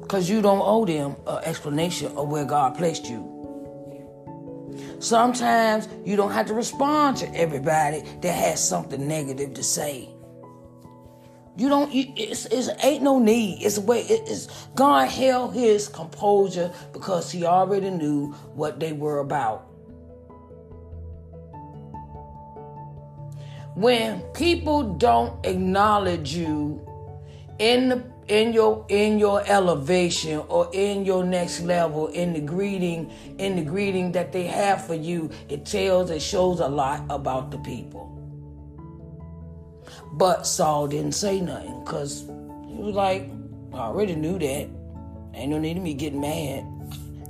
because 0.00 0.28
you 0.28 0.42
don't 0.42 0.60
owe 0.62 0.84
them 0.84 1.16
an 1.26 1.44
explanation 1.44 2.16
of 2.16 2.28
where 2.28 2.44
God 2.44 2.76
placed 2.76 3.06
you. 3.06 3.35
Sometimes 4.98 5.88
you 6.04 6.16
don't 6.16 6.32
have 6.32 6.46
to 6.46 6.54
respond 6.54 7.16
to 7.18 7.34
everybody 7.34 8.02
that 8.22 8.32
has 8.32 8.66
something 8.66 9.06
negative 9.06 9.54
to 9.54 9.62
say. 9.62 10.10
You 11.56 11.70
don't. 11.70 11.90
It's, 11.94 12.46
it's 12.46 12.68
ain't 12.84 13.02
no 13.02 13.18
need. 13.18 13.62
It's 13.62 13.78
a 13.78 13.80
way. 13.80 14.02
It's 14.02 14.66
God 14.74 15.08
held 15.08 15.54
His 15.54 15.88
composure 15.88 16.72
because 16.92 17.30
He 17.30 17.44
already 17.46 17.90
knew 17.90 18.32
what 18.54 18.78
they 18.78 18.92
were 18.92 19.20
about. 19.20 19.66
When 23.74 24.20
people 24.32 24.94
don't 24.94 25.44
acknowledge 25.46 26.34
you 26.34 26.80
in 27.58 27.88
the 27.88 28.15
in 28.28 28.52
your 28.52 28.84
in 28.88 29.18
your 29.18 29.42
elevation 29.46 30.38
or 30.48 30.68
in 30.72 31.04
your 31.04 31.24
next 31.24 31.60
level 31.60 32.08
in 32.08 32.32
the 32.32 32.40
greeting 32.40 33.10
in 33.38 33.56
the 33.56 33.62
greeting 33.62 34.12
that 34.12 34.32
they 34.32 34.44
have 34.46 34.84
for 34.84 34.94
you 34.94 35.30
it 35.48 35.64
tells 35.64 36.10
it 36.10 36.20
shows 36.20 36.60
a 36.60 36.68
lot 36.68 37.04
about 37.08 37.50
the 37.50 37.58
people. 37.58 38.12
But 40.14 40.46
saul 40.46 40.88
didn't 40.88 41.12
say 41.12 41.40
nothing 41.40 41.84
because 41.84 42.22
he 42.66 42.82
was 42.82 42.94
like 42.94 43.30
i 43.72 43.78
already 43.78 44.14
knew 44.14 44.38
that. 44.38 44.68
Ain't 45.34 45.50
no 45.50 45.58
need 45.58 45.76
of 45.76 45.82
me 45.82 45.94
getting 45.94 46.20
mad. 46.20 46.64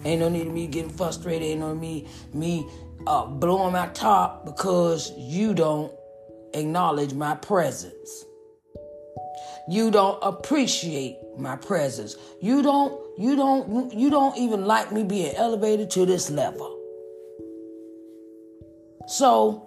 Ain't 0.04 0.20
no 0.20 0.28
need 0.28 0.46
of 0.46 0.52
me 0.52 0.68
getting 0.68 0.90
frustrated. 0.90 1.42
Ain't 1.42 1.60
no 1.60 1.74
me 1.74 2.06
me 2.32 2.66
uh, 3.06 3.26
blowing 3.26 3.72
my 3.72 3.88
top 3.88 4.46
because 4.46 5.12
you 5.18 5.52
don't 5.52 5.92
acknowledge 6.54 7.12
my 7.12 7.34
presence 7.34 8.24
you 9.68 9.90
don't 9.90 10.18
appreciate 10.22 11.18
my 11.36 11.56
presence. 11.56 12.16
You 12.40 12.62
don't 12.62 13.00
you 13.18 13.36
don't 13.36 13.92
you 13.92 14.10
don't 14.10 14.36
even 14.36 14.64
like 14.64 14.92
me 14.92 15.02
being 15.02 15.34
elevated 15.34 15.90
to 15.92 16.06
this 16.06 16.30
level. 16.30 16.72
So 19.08 19.62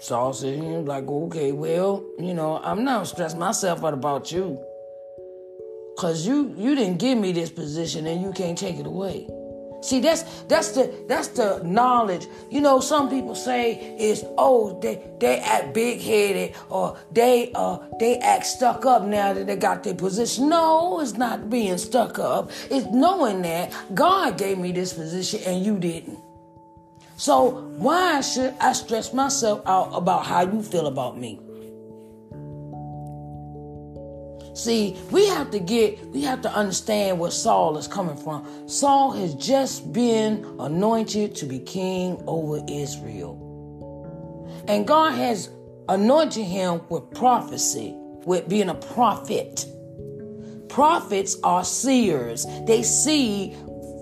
Saul 0.00 0.32
said, 0.34 0.86
like, 0.86 1.06
okay, 1.06 1.52
well, 1.52 2.04
you 2.18 2.34
know, 2.34 2.58
I'm 2.58 2.84
not 2.84 3.06
stressing 3.06 3.38
myself 3.38 3.84
out 3.84 3.94
about 3.94 4.30
you. 4.32 4.62
Cause 5.98 6.26
you 6.26 6.54
you 6.56 6.74
didn't 6.74 6.98
give 6.98 7.16
me 7.16 7.32
this 7.32 7.50
position 7.50 8.06
and 8.06 8.20
you 8.20 8.32
can't 8.32 8.58
take 8.58 8.76
it 8.78 8.86
away. 8.86 9.28
See, 9.84 10.00
that's 10.00 10.22
that's 10.44 10.70
the 10.70 11.04
that's 11.08 11.28
the 11.28 11.60
knowledge. 11.62 12.26
You 12.50 12.62
know, 12.62 12.80
some 12.80 13.10
people 13.10 13.34
say 13.34 13.94
is 13.98 14.24
oh 14.38 14.80
they 14.80 15.06
they 15.20 15.40
act 15.40 15.74
big 15.74 16.00
headed 16.00 16.56
or 16.70 16.96
they 17.12 17.52
uh 17.54 17.76
they 18.00 18.16
act 18.16 18.46
stuck 18.46 18.86
up 18.86 19.02
now 19.02 19.34
that 19.34 19.46
they 19.46 19.56
got 19.56 19.84
their 19.84 19.94
position. 19.94 20.48
No, 20.48 21.00
it's 21.00 21.18
not 21.18 21.50
being 21.50 21.76
stuck 21.76 22.18
up. 22.18 22.50
It's 22.70 22.86
knowing 22.86 23.42
that 23.42 23.74
God 23.94 24.38
gave 24.38 24.56
me 24.56 24.72
this 24.72 24.94
position 24.94 25.40
and 25.44 25.62
you 25.62 25.78
didn't. 25.78 26.18
So 27.18 27.50
why 27.76 28.22
should 28.22 28.54
I 28.60 28.72
stress 28.72 29.12
myself 29.12 29.60
out 29.66 29.90
about 29.92 30.24
how 30.24 30.50
you 30.50 30.62
feel 30.62 30.86
about 30.86 31.18
me? 31.18 31.43
See, 34.54 34.96
we 35.10 35.26
have 35.26 35.50
to 35.50 35.58
get, 35.58 36.06
we 36.06 36.22
have 36.22 36.40
to 36.42 36.50
understand 36.50 37.18
where 37.18 37.32
Saul 37.32 37.76
is 37.76 37.88
coming 37.88 38.16
from. 38.16 38.68
Saul 38.68 39.10
has 39.12 39.34
just 39.34 39.92
been 39.92 40.44
anointed 40.60 41.34
to 41.36 41.46
be 41.46 41.58
king 41.58 42.22
over 42.26 42.64
Israel. 42.68 43.40
And 44.68 44.86
God 44.86 45.10
has 45.12 45.50
anointed 45.88 46.44
him 46.44 46.80
with 46.88 47.10
prophecy, 47.10 47.94
with 48.24 48.48
being 48.48 48.68
a 48.68 48.74
prophet. 48.74 49.66
Prophets 50.68 51.36
are 51.42 51.64
seers. 51.64 52.46
They 52.66 52.82
see 52.82 53.56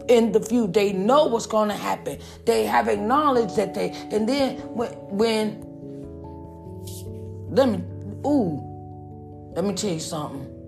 in 0.08 0.32
the 0.32 0.40
future. 0.40 0.70
They 0.70 0.92
know 0.92 1.26
what's 1.26 1.46
going 1.46 1.70
to 1.70 1.76
happen. 1.76 2.18
They 2.44 2.66
have 2.66 2.88
acknowledged 2.88 3.56
that 3.56 3.74
they, 3.74 3.90
and 4.10 4.28
then 4.28 4.58
when, 4.74 4.90
when 5.08 5.72
let 7.50 7.68
me, 7.68 7.82
ooh, 8.26 8.71
let 9.54 9.64
me 9.64 9.74
tell 9.74 9.92
you 9.92 10.00
something. 10.00 10.66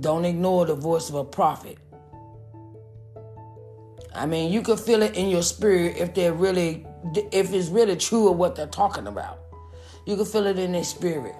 Don't 0.00 0.24
ignore 0.24 0.66
the 0.66 0.74
voice 0.74 1.08
of 1.10 1.16
a 1.16 1.24
prophet. 1.24 1.78
I 4.14 4.26
mean, 4.26 4.52
you 4.52 4.62
can 4.62 4.76
feel 4.76 5.02
it 5.02 5.16
in 5.16 5.28
your 5.28 5.42
spirit 5.42 5.96
if 5.98 6.14
they're 6.14 6.32
really, 6.34 6.86
if 7.32 7.52
it's 7.52 7.68
really 7.68 7.96
true 7.96 8.30
of 8.30 8.36
what 8.38 8.56
they're 8.56 8.66
talking 8.66 9.06
about. 9.06 9.40
You 10.06 10.16
can 10.16 10.24
feel 10.26 10.46
it 10.46 10.58
in 10.58 10.72
their 10.72 10.84
spirit. 10.84 11.36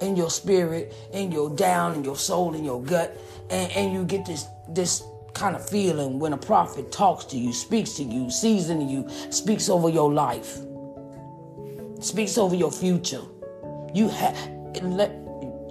in 0.00 0.16
your 0.16 0.30
spirit, 0.30 0.94
in 1.12 1.32
your 1.32 1.50
down, 1.50 1.94
in 1.94 2.04
your 2.04 2.16
soul, 2.16 2.54
in 2.54 2.64
your 2.64 2.82
gut, 2.82 3.16
and, 3.50 3.70
and 3.72 3.92
you 3.92 4.04
get 4.04 4.26
this 4.26 4.46
this 4.70 5.02
kind 5.34 5.54
of 5.54 5.68
feeling 5.68 6.18
when 6.18 6.32
a 6.32 6.36
prophet 6.36 6.90
talks 6.90 7.24
to 7.26 7.38
you, 7.38 7.52
speaks 7.52 7.92
to 7.94 8.02
you, 8.02 8.30
sees 8.30 8.70
into 8.70 8.84
you, 8.84 9.08
speaks 9.30 9.68
over 9.68 9.88
your 9.88 10.12
life, 10.12 10.58
speaks 12.00 12.38
over 12.38 12.54
your 12.54 12.72
future. 12.72 13.22
You 13.94 14.08
have 14.08 14.36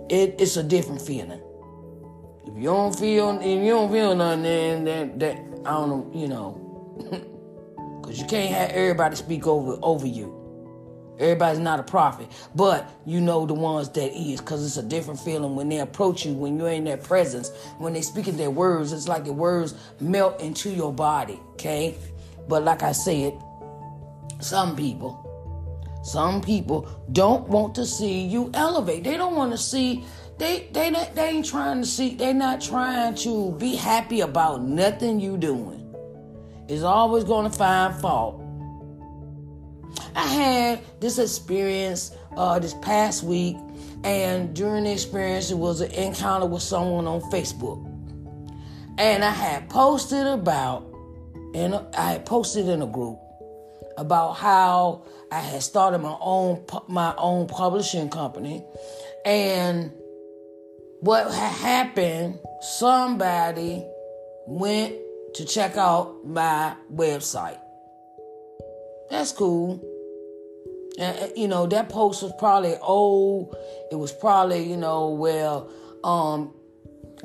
it, 0.10 0.36
it's 0.40 0.58
a 0.58 0.64
different 0.64 1.02
feeling. 1.02 1.42
If 2.46 2.56
you 2.56 2.64
don't 2.64 2.98
feel, 2.98 3.38
if 3.40 3.64
you 3.64 3.70
don't 3.70 3.92
feel 3.92 4.16
nothing, 4.16 4.44
then 4.44 4.84
that, 4.86 5.20
that 5.20 5.36
I 5.66 5.72
don't 5.72 5.90
know, 5.90 6.12
you 6.14 6.28
know, 6.28 8.00
because 8.02 8.20
you 8.20 8.26
can't 8.26 8.54
have 8.54 8.70
everybody 8.72 9.16
speak 9.16 9.46
over 9.48 9.78
over 9.82 10.08
you. 10.08 10.34
Everybody's 11.20 11.60
not 11.60 11.80
a 11.80 11.84
prophet, 11.84 12.28
but 12.54 12.88
you 13.06 13.20
know 13.20 13.48
the 13.48 13.54
ones 13.54 13.90
that 13.90 14.16
is, 14.16 14.40
because 14.40 14.64
it's 14.64 14.78
a 14.78 14.84
different 14.88 15.20
feeling 15.20 15.56
when 15.56 15.68
they 15.68 15.80
approach 15.80 16.26
you, 16.26 16.34
when 16.34 16.60
you're 16.60 16.70
in 16.70 16.84
their 16.84 16.98
presence, 16.98 17.50
when 17.80 17.94
they 17.94 18.04
speak 18.04 18.28
in 18.28 18.38
their 18.38 18.52
words. 18.52 18.94
It's 18.94 19.08
like 19.08 19.26
the 19.26 19.34
words 19.34 19.74
melt 20.00 20.40
into 20.40 20.70
your 20.70 20.94
body, 20.94 21.40
okay? 21.54 21.96
But 22.48 22.64
like 22.64 22.84
I 22.84 22.92
said, 22.92 23.34
some 24.40 24.76
people, 24.76 25.27
some 26.08 26.40
people 26.40 26.88
don't 27.12 27.50
want 27.50 27.76
to 27.76 27.86
see 27.86 28.22
you 28.22 28.50
elevate. 28.54 29.04
They 29.04 29.18
don't 29.18 29.36
want 29.36 29.52
to 29.52 29.58
see. 29.58 30.06
They 30.38 30.70
they 30.72 30.90
they 31.14 31.30
ain't 31.30 31.46
trying 31.46 31.82
to 31.82 31.86
see. 31.86 32.16
They're 32.16 32.34
not 32.34 32.62
trying 32.62 33.16
to 33.16 33.52
be 33.60 33.76
happy 33.76 34.22
about 34.22 34.62
nothing 34.62 35.20
you 35.20 35.36
doing. 35.36 35.94
It's 36.70 36.84
always 36.84 37.26
going 37.26 37.52
to 37.52 37.58
find 37.58 37.94
fault. 37.96 38.42
I 40.16 40.26
had 40.28 41.02
this 41.02 41.20
experience 41.20 42.16
uh, 42.38 42.58
this 42.60 42.74
past 42.76 43.24
week, 43.24 43.58
and 44.06 44.56
during 44.56 44.86
the 44.86 44.94
experience, 44.94 45.52
it 45.52 45.58
was 45.58 45.82
an 45.82 45.92
encounter 45.92 46.46
with 46.46 46.64
someone 46.64 47.06
on 47.06 47.20
Facebook, 47.24 47.86
and 48.98 49.26
I 49.26 49.32
had 49.32 49.70
posted 49.70 50.26
about, 50.26 50.88
and 51.54 51.76
I 51.98 52.14
had 52.14 52.26
posted 52.26 52.70
in 52.70 52.82
a 52.82 52.88
group 52.88 53.20
about 53.98 54.34
how 54.34 55.04
I 55.32 55.40
had 55.40 55.64
started 55.64 56.00
my 56.00 56.16
own 56.20 56.64
my 56.88 57.14
own 57.18 57.48
publishing 57.48 58.10
company, 58.10 58.64
and 59.26 59.92
what 61.00 61.32
happened. 61.32 62.40
Somebody 62.62 63.86
went 64.48 64.96
to 65.36 65.46
check 65.46 65.78
out 65.78 66.26
my 66.26 66.76
website. 66.92 67.60
That's 69.12 69.32
cool. 69.32 69.84
And, 70.98 71.32
you 71.36 71.48
know, 71.48 71.68
that 71.68 71.90
post 71.90 72.24
was 72.24 72.34
probably 72.40 72.76
old. 72.82 73.56
It 73.92 73.96
was 73.96 74.12
probably, 74.12 74.64
you 74.64 74.78
know, 74.78 75.10
well, 75.10 75.70
um, 76.04 76.54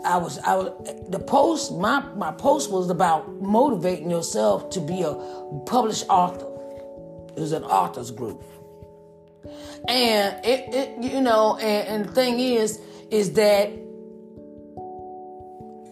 I 0.05 0.19
was, 0.19 0.39
I 0.41 0.57
was, 0.57 1.09
the 1.09 1.19
post, 1.19 1.73
my, 1.73 2.05
my 2.15 2.33
post 2.33 2.71
was 2.71 2.91
about 2.91 3.41
motivating 3.41 4.11
yourself 4.11 4.69
to 4.71 4.81
be 4.81 5.01
a 5.03 5.15
published 5.65 6.05
author. 6.11 6.52
It 7.37 7.41
was 7.41 7.53
an 7.53 7.65
authors 7.65 8.11
group. 8.11 8.43
And 9.89 10.45
it, 10.45 10.75
it 10.75 11.03
you 11.03 11.21
know, 11.21 11.57
and, 11.57 11.89
and 11.89 12.05
the 12.07 12.13
thing 12.13 12.39
is, 12.39 12.81
is 13.11 13.33
that 13.35 13.71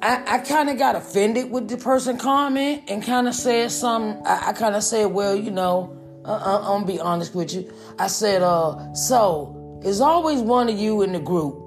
I, 0.03 0.37
I 0.37 0.39
kind 0.39 0.71
of 0.71 0.79
got 0.79 0.97
offended 0.97 1.51
with 1.51 1.69
the 1.69 1.77
person 1.77 2.17
comment 2.17 2.85
and 2.89 3.03
kind 3.03 3.29
of 3.29 3.35
said 3.35 3.71
some. 3.71 4.23
I, 4.25 4.49
I 4.49 4.53
kind 4.53 4.75
of 4.75 4.83
said, 4.83 5.07
well, 5.07 5.37
you 5.37 5.51
know, 5.51 5.97
uh, 6.25 6.29
uh, 6.29 6.59
I'm 6.61 6.83
gonna 6.83 6.87
be 6.87 7.01
honest 7.01 7.35
with 7.35 7.53
you. 7.53 7.71
I 7.99 8.07
said, 8.07 8.43
uh, 8.43 8.95
so 8.95 9.81
there's 9.83 10.01
always 10.01 10.41
one 10.41 10.69
of 10.69 10.79
you 10.79 11.03
in 11.03 11.13
the 11.13 11.21
group 11.21 11.59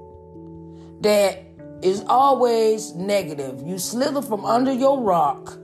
that 1.02 1.44
is 1.84 2.04
always 2.08 2.94
negative. 2.96 3.62
You 3.66 3.78
slither 3.78 4.22
from 4.22 4.46
under 4.46 4.72
your 4.72 5.02
rock 5.02 5.58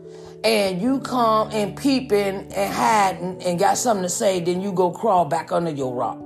and 0.44 0.82
you 0.82 1.00
come 1.02 1.50
and 1.52 1.76
peeping 1.76 2.52
and 2.54 2.74
hiding 2.74 3.42
and 3.44 3.60
got 3.60 3.78
something 3.78 4.04
to 4.04 4.10
say, 4.10 4.40
then 4.40 4.62
you 4.62 4.72
go 4.72 4.92
crawl 4.92 5.26
back 5.26 5.52
under 5.52 5.72
your 5.72 5.94
rock. 5.94 6.20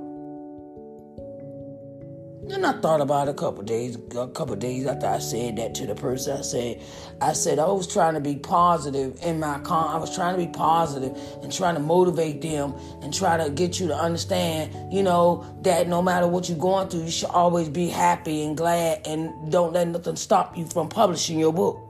And 2.50 2.66
I 2.66 2.72
thought 2.80 3.00
about 3.00 3.26
it 3.26 3.30
a 3.30 3.34
couple 3.34 3.62
days, 3.62 3.96
a 4.16 4.28
couple 4.28 4.54
days 4.54 4.86
after 4.86 5.06
I 5.06 5.18
said 5.18 5.56
that 5.56 5.74
to 5.76 5.86
the 5.86 5.94
person. 5.94 6.36
I 6.36 6.42
said, 6.42 6.82
I 7.22 7.32
said 7.32 7.58
I 7.58 7.64
was 7.64 7.86
trying 7.86 8.14
to 8.14 8.20
be 8.20 8.36
positive 8.36 9.18
in 9.22 9.40
my 9.40 9.58
con. 9.60 9.88
I 9.88 9.96
was 9.96 10.14
trying 10.14 10.38
to 10.38 10.46
be 10.46 10.52
positive 10.52 11.16
and 11.42 11.50
trying 11.50 11.74
to 11.74 11.80
motivate 11.80 12.42
them 12.42 12.74
and 13.00 13.14
try 13.14 13.38
to 13.42 13.50
get 13.50 13.80
you 13.80 13.88
to 13.88 13.96
understand, 13.96 14.92
you 14.92 15.02
know, 15.02 15.44
that 15.62 15.88
no 15.88 16.02
matter 16.02 16.28
what 16.28 16.50
you're 16.50 16.58
going 16.58 16.88
through, 16.88 17.04
you 17.04 17.10
should 17.10 17.30
always 17.30 17.70
be 17.70 17.88
happy 17.88 18.44
and 18.44 18.58
glad 18.58 19.06
and 19.06 19.50
don't 19.50 19.72
let 19.72 19.88
nothing 19.88 20.16
stop 20.16 20.56
you 20.56 20.66
from 20.66 20.90
publishing 20.90 21.38
your 21.38 21.52
book. 21.52 21.83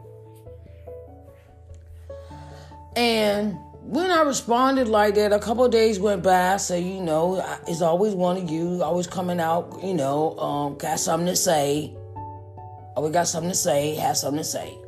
And 2.97 3.59
when 3.83 4.11
I 4.11 4.23
responded 4.23 4.89
like 4.89 5.15
that, 5.17 5.33
a 5.33 5.39
couple 5.39 5.69
days 5.69 5.99
went 5.99 6.23
by. 6.23 6.55
I 6.55 6.57
said, 6.57 6.85
you 6.85 7.01
know, 7.01 7.45
it's 7.67 7.83
always 7.83 8.15
one 8.15 8.37
of 8.37 8.51
you, 8.51 8.83
always 8.83 9.07
coming 9.07 9.41
out, 9.41 9.79
you 9.83 9.95
know, 9.95 10.39
um, 10.39 10.79
got 10.79 10.99
something 11.01 11.27
to 11.27 11.37
say. 11.37 11.95
Always 12.97 13.13
got 13.13 13.27
something 13.27 13.51
to 13.51 13.57
say, 13.57 13.95
have 13.97 14.17
something 14.17 14.39
to 14.39 14.45
say. 14.45 14.79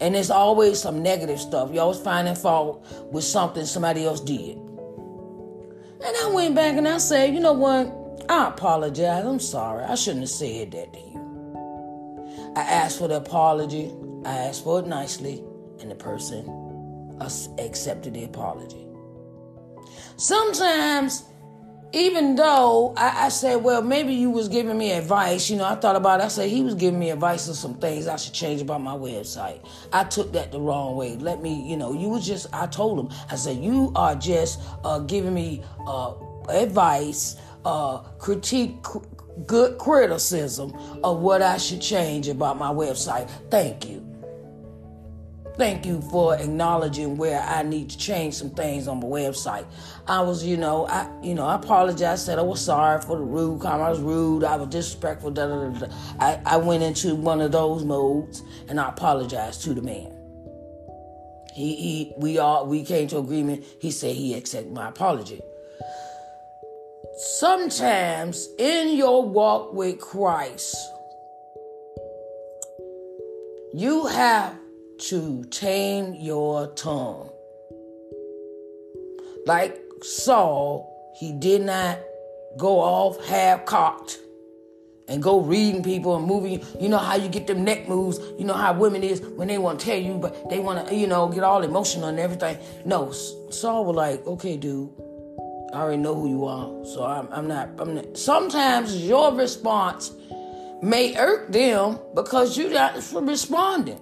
And 0.00 0.14
there's 0.14 0.30
always 0.30 0.80
some 0.80 1.02
negative 1.02 1.38
stuff. 1.38 1.70
You 1.72 1.80
always 1.80 2.00
finding 2.00 2.34
fault 2.34 2.84
with 3.12 3.24
something 3.24 3.64
somebody 3.64 4.04
else 4.04 4.20
did. 4.20 4.56
And 4.56 6.16
I 6.16 6.30
went 6.34 6.54
back 6.56 6.76
and 6.76 6.88
I 6.88 6.98
said, 6.98 7.34
you 7.34 7.40
know 7.40 7.52
what? 7.52 8.26
I 8.28 8.48
apologize. 8.48 9.24
I'm 9.24 9.38
sorry. 9.38 9.84
I 9.84 9.94
shouldn't 9.94 10.22
have 10.22 10.30
said 10.30 10.72
that 10.72 10.92
to 10.92 10.98
you. 10.98 12.52
I 12.56 12.62
asked 12.62 12.98
for 12.98 13.06
the 13.06 13.16
apology. 13.16 13.92
I 14.24 14.30
asked 14.38 14.64
for 14.64 14.80
it 14.80 14.86
nicely, 14.86 15.44
and 15.80 15.90
the 15.90 15.94
person 15.94 16.61
accepted 17.58 18.14
the 18.14 18.24
apology. 18.24 18.86
Sometimes, 20.16 21.24
even 21.92 22.36
though 22.36 22.94
I, 22.96 23.26
I, 23.26 23.28
said, 23.28 23.56
well, 23.56 23.82
maybe 23.82 24.14
you 24.14 24.30
was 24.30 24.48
giving 24.48 24.78
me 24.78 24.92
advice, 24.92 25.50
you 25.50 25.56
know, 25.56 25.64
I 25.64 25.74
thought 25.74 25.96
about 25.96 26.20
it. 26.20 26.24
I 26.24 26.28
said 26.28 26.48
he 26.48 26.62
was 26.62 26.74
giving 26.74 26.98
me 26.98 27.10
advice 27.10 27.48
on 27.48 27.54
some 27.54 27.74
things 27.74 28.06
I 28.06 28.16
should 28.16 28.32
change 28.32 28.62
about 28.62 28.80
my 28.80 28.94
website. 28.94 29.64
I 29.92 30.04
took 30.04 30.32
that 30.32 30.52
the 30.52 30.60
wrong 30.60 30.96
way. 30.96 31.16
Let 31.16 31.42
me, 31.42 31.68
you 31.68 31.76
know, 31.76 31.92
you 31.92 32.08
was 32.08 32.26
just, 32.26 32.46
I 32.52 32.66
told 32.66 32.98
him, 32.98 33.18
I 33.30 33.36
said, 33.36 33.58
you 33.58 33.92
are 33.94 34.14
just 34.14 34.60
uh, 34.84 35.00
giving 35.00 35.34
me 35.34 35.62
uh, 35.86 36.14
advice, 36.48 37.36
uh, 37.64 37.98
critique, 38.18 38.82
cr- 38.82 38.98
good 39.46 39.78
criticism 39.78 40.72
of 41.02 41.18
what 41.18 41.42
I 41.42 41.56
should 41.56 41.80
change 41.80 42.28
about 42.28 42.58
my 42.58 42.70
website. 42.70 43.28
Thank 43.50 43.88
you. 43.88 44.11
Thank 45.56 45.84
you 45.84 46.00
for 46.00 46.34
acknowledging 46.34 47.18
where 47.18 47.40
I 47.40 47.62
need 47.62 47.90
to 47.90 47.98
change 47.98 48.34
some 48.34 48.50
things 48.50 48.88
on 48.88 49.00
my 49.00 49.06
website. 49.06 49.66
I 50.08 50.22
was, 50.22 50.44
you 50.44 50.56
know, 50.56 50.86
I, 50.86 51.08
you 51.22 51.34
know, 51.34 51.44
I 51.44 51.56
apologized. 51.56 52.24
Said 52.24 52.38
I 52.38 52.42
was 52.42 52.60
sorry 52.60 53.02
for 53.02 53.18
the 53.18 53.22
rude 53.22 53.60
comment. 53.60 53.82
I 53.82 53.90
was 53.90 54.00
rude. 54.00 54.44
I 54.44 54.56
was 54.56 54.68
disrespectful. 54.68 55.30
Da, 55.30 55.46
da, 55.46 55.68
da, 55.68 55.86
da. 55.86 55.94
I, 56.18 56.40
I 56.46 56.56
went 56.56 56.82
into 56.82 57.14
one 57.14 57.42
of 57.42 57.52
those 57.52 57.84
modes, 57.84 58.42
and 58.68 58.80
I 58.80 58.88
apologized 58.88 59.62
to 59.64 59.74
the 59.74 59.82
man. 59.82 60.16
He, 61.54 61.76
he, 61.76 62.14
we 62.16 62.38
all, 62.38 62.66
we 62.66 62.82
came 62.82 63.08
to 63.08 63.18
agreement. 63.18 63.64
He 63.78 63.90
said 63.90 64.16
he 64.16 64.32
accepted 64.32 64.72
my 64.72 64.88
apology. 64.88 65.42
Sometimes 67.38 68.48
in 68.58 68.96
your 68.96 69.28
walk 69.28 69.74
with 69.74 70.00
Christ, 70.00 70.74
you 73.74 74.06
have 74.06 74.56
to 75.02 75.42
tame 75.50 76.14
your 76.14 76.68
tongue. 76.74 77.28
Like 79.46 79.80
Saul, 80.00 81.12
he 81.18 81.32
did 81.32 81.62
not 81.62 81.98
go 82.56 82.78
off 82.78 83.24
half 83.26 83.64
cocked 83.64 84.20
and 85.08 85.20
go 85.20 85.40
reading 85.40 85.82
people 85.82 86.16
and 86.16 86.24
moving. 86.24 86.64
You 86.80 86.88
know 86.88 86.98
how 86.98 87.16
you 87.16 87.28
get 87.28 87.48
them 87.48 87.64
neck 87.64 87.88
moves. 87.88 88.20
You 88.38 88.44
know 88.44 88.54
how 88.54 88.74
women 88.74 89.02
is 89.02 89.20
when 89.20 89.48
they 89.48 89.58
want 89.58 89.80
to 89.80 89.86
tell 89.86 89.98
you, 89.98 90.18
but 90.18 90.48
they 90.48 90.60
want 90.60 90.86
to, 90.86 90.94
you 90.94 91.08
know, 91.08 91.26
get 91.28 91.42
all 91.42 91.64
emotional 91.64 92.08
and 92.08 92.20
everything. 92.20 92.56
No, 92.84 93.10
Saul 93.10 93.84
was 93.84 93.96
like, 93.96 94.24
okay, 94.24 94.56
dude, 94.56 94.88
I 95.74 95.80
already 95.80 96.00
know 96.00 96.14
who 96.14 96.28
you 96.28 96.44
are, 96.44 96.84
so 96.84 97.04
I'm, 97.04 97.26
I'm 97.32 97.48
not. 97.48 97.70
I'm 97.80 97.96
not. 97.96 98.16
Sometimes 98.16 99.04
your 99.04 99.34
response 99.34 100.12
may 100.80 101.16
irk 101.16 101.50
them 101.50 101.98
because 102.14 102.56
you're 102.56 102.70
not 102.70 102.94
responding. 103.14 103.98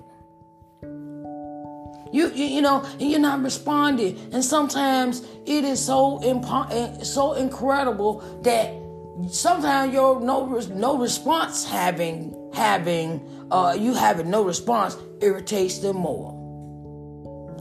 You, 2.12 2.30
you, 2.30 2.44
you 2.46 2.62
know, 2.62 2.84
and 2.98 3.10
you're 3.10 3.20
not 3.20 3.42
responding. 3.42 4.18
And 4.32 4.44
sometimes 4.44 5.22
it 5.46 5.64
is 5.64 5.84
so 5.84 6.18
impo- 6.22 6.68
eh, 6.70 7.02
so 7.02 7.34
incredible 7.34 8.20
that 8.42 8.74
sometimes 9.32 9.92
your 9.92 10.20
no 10.20 10.46
no 10.74 10.98
response 10.98 11.64
having 11.64 12.34
having 12.52 13.20
uh, 13.50 13.76
you 13.78 13.94
having 13.94 14.30
no 14.30 14.44
response 14.44 14.96
irritates 15.20 15.78
them 15.78 15.96
more. 15.96 16.36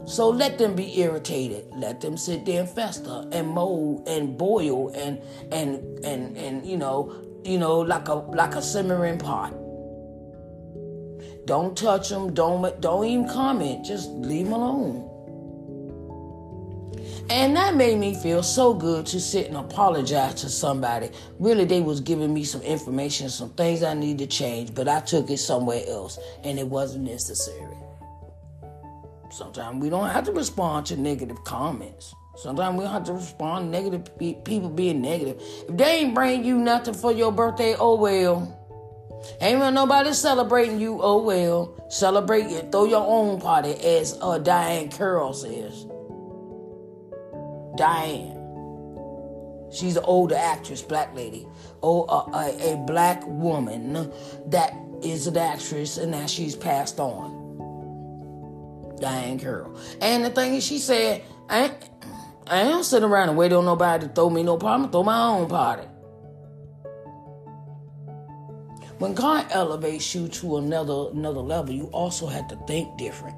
So 0.06 0.28
let 0.28 0.58
them 0.58 0.74
be 0.74 0.98
irritated. 1.00 1.66
Let 1.76 2.00
them 2.00 2.16
sit 2.16 2.44
there 2.44 2.60
and 2.60 2.68
fester 2.68 3.28
and 3.30 3.48
mold 3.48 4.08
and 4.08 4.36
boil 4.36 4.88
and 4.88 5.20
and 5.52 6.04
and 6.04 6.36
and 6.36 6.66
you 6.66 6.76
know 6.76 7.30
you 7.44 7.58
know, 7.58 7.78
like 7.78 8.08
a 8.08 8.14
like 8.14 8.54
a 8.54 8.62
simmering 8.62 9.18
pot. 9.18 9.54
Don't 11.46 11.76
touch 11.76 12.08
them. 12.08 12.34
Don't 12.34 12.80
don't 12.80 13.04
even 13.04 13.28
comment. 13.28 13.84
Just 13.84 14.10
leave 14.10 14.46
them 14.46 14.54
alone. 14.54 15.10
And 17.30 17.54
that 17.56 17.76
made 17.76 17.96
me 17.96 18.14
feel 18.14 18.42
so 18.42 18.74
good 18.74 19.06
to 19.06 19.20
sit 19.20 19.46
and 19.46 19.56
apologize 19.56 20.34
to 20.42 20.48
somebody. 20.48 21.10
Really, 21.38 21.64
they 21.64 21.80
was 21.80 22.00
giving 22.00 22.34
me 22.34 22.42
some 22.42 22.60
information, 22.62 23.28
some 23.28 23.50
things 23.50 23.84
I 23.84 23.94
need 23.94 24.18
to 24.18 24.26
change, 24.26 24.74
but 24.74 24.88
I 24.88 24.98
took 24.98 25.30
it 25.30 25.38
somewhere 25.38 25.82
else, 25.86 26.18
and 26.42 26.58
it 26.58 26.66
wasn't 26.66 27.04
necessary. 27.04 27.76
Sometimes 29.30 29.80
we 29.80 29.90
don't 29.90 30.08
have 30.08 30.24
to 30.24 30.32
respond 30.32 30.86
to 30.86 30.96
negative 30.96 31.44
comments. 31.44 32.12
Sometimes 32.36 32.76
we 32.76 32.84
don't 32.84 32.92
have 32.92 33.04
to 33.04 33.12
respond 33.12 33.66
to 33.66 33.80
negative 33.80 34.18
people 34.44 34.68
being 34.68 35.00
negative. 35.00 35.40
If 35.68 35.76
they 35.76 36.00
ain't 36.00 36.14
bring 36.16 36.44
you 36.44 36.58
nothing 36.58 36.94
for 36.94 37.12
your 37.12 37.30
birthday, 37.30 37.76
oh 37.78 37.94
well. 37.94 38.59
Ain't 39.40 39.74
nobody 39.74 40.12
celebrating 40.12 40.80
you, 40.80 41.00
oh 41.02 41.22
well. 41.22 41.74
Celebrate 41.88 42.46
it. 42.46 42.72
Throw 42.72 42.84
your 42.84 43.06
own 43.06 43.40
party, 43.40 43.72
as 43.72 44.14
uh, 44.20 44.38
Diahann 44.38 44.90
Carroll 44.90 45.32
says. 45.32 45.86
Diane. 47.76 48.36
She's 49.72 49.96
an 49.96 50.04
older 50.04 50.34
actress, 50.34 50.82
black 50.82 51.14
lady. 51.14 51.46
Oh, 51.82 52.02
uh, 52.04 52.26
a, 52.34 52.74
a 52.74 52.76
black 52.76 53.26
woman 53.26 54.12
that 54.46 54.74
is 55.02 55.26
an 55.26 55.36
actress 55.36 55.96
and 55.96 56.10
now 56.10 56.26
she's 56.26 56.56
passed 56.56 56.98
on. 56.98 57.38
Diane 59.00 59.38
Carroll. 59.38 59.78
And 60.00 60.24
the 60.24 60.30
thing 60.30 60.54
is, 60.54 60.64
she 60.64 60.78
said, 60.78 61.22
I 61.48 61.64
ain't, 61.64 61.74
I 62.46 62.62
ain't 62.62 62.84
sitting 62.84 63.08
around 63.08 63.30
and 63.30 63.38
wait 63.38 63.52
on 63.52 63.64
nobody 63.64 64.06
to 64.06 64.12
throw 64.12 64.28
me 64.28 64.42
no 64.42 64.56
problem. 64.56 64.90
Throw 64.90 65.04
my 65.04 65.28
own 65.28 65.48
party. 65.48 65.86
When 69.00 69.14
God 69.14 69.46
elevates 69.50 70.14
you 70.14 70.28
to 70.28 70.58
another 70.58 71.08
another 71.14 71.40
level, 71.40 71.74
you 71.74 71.84
also 71.86 72.26
have 72.26 72.48
to 72.48 72.56
think 72.66 72.98
different. 72.98 73.34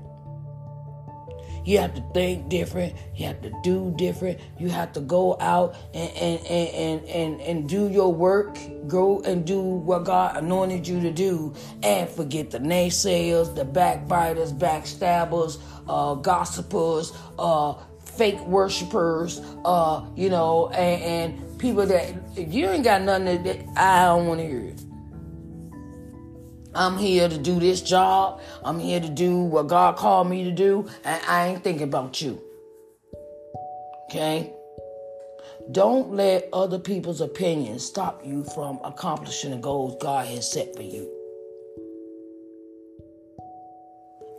You 1.64 1.78
have 1.78 1.94
to 1.94 2.02
think 2.12 2.48
different. 2.48 2.96
You 3.14 3.26
have 3.26 3.40
to 3.42 3.52
do 3.62 3.94
different. 3.96 4.40
You 4.58 4.70
have 4.70 4.92
to 4.94 5.00
go 5.00 5.36
out 5.38 5.76
and 5.94 6.10
and, 6.16 6.46
and, 6.48 7.04
and, 7.04 7.40
and, 7.40 7.68
do 7.68 7.88
your 7.88 8.12
work. 8.12 8.58
Go 8.88 9.20
and 9.20 9.46
do 9.46 9.60
what 9.60 10.02
God 10.04 10.36
anointed 10.36 10.88
you 10.88 11.00
to 11.00 11.12
do. 11.12 11.54
And 11.84 12.10
forget 12.10 12.50
the 12.50 12.58
naysayers, 12.58 13.54
the 13.54 13.64
backbiters, 13.64 14.52
backstabbers, 14.52 15.60
uh, 15.88 16.14
gossipers, 16.14 17.12
uh, 17.38 17.74
fake 18.00 18.40
worshipers, 18.46 19.40
uh, 19.64 20.04
you 20.16 20.28
know, 20.28 20.70
and, 20.70 21.38
and 21.38 21.58
people 21.60 21.86
that 21.86 22.36
you 22.36 22.66
ain't 22.66 22.82
got 22.82 23.02
nothing 23.02 23.44
that 23.44 23.64
I 23.76 24.06
don't 24.06 24.26
want 24.26 24.40
to 24.40 24.46
hear. 24.48 24.74
I'm 26.74 26.96
here 26.96 27.28
to 27.28 27.38
do 27.38 27.60
this 27.60 27.82
job. 27.82 28.40
I'm 28.64 28.78
here 28.78 29.00
to 29.00 29.08
do 29.08 29.36
what 29.36 29.68
God 29.68 29.96
called 29.96 30.28
me 30.28 30.44
to 30.44 30.52
do, 30.52 30.88
and 31.04 31.22
I 31.28 31.48
ain't 31.48 31.64
thinking 31.64 31.84
about 31.84 32.20
you. 32.22 32.40
Okay? 34.04 34.52
Don't 35.70 36.12
let 36.14 36.48
other 36.52 36.78
people's 36.78 37.20
opinions 37.20 37.84
stop 37.84 38.24
you 38.24 38.44
from 38.44 38.80
accomplishing 38.84 39.50
the 39.50 39.58
goals 39.58 39.96
God 40.02 40.26
has 40.26 40.50
set 40.50 40.74
for 40.74 40.82
you. 40.82 41.10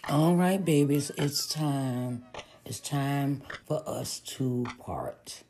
All 0.09 0.35
right, 0.35 0.63
babies, 0.63 1.11
it's 1.17 1.47
time 1.47 2.23
it's 2.67 2.81
time 2.81 3.41
for 3.65 3.81
us 3.87 4.19
to 4.19 4.65
part. 4.77 5.43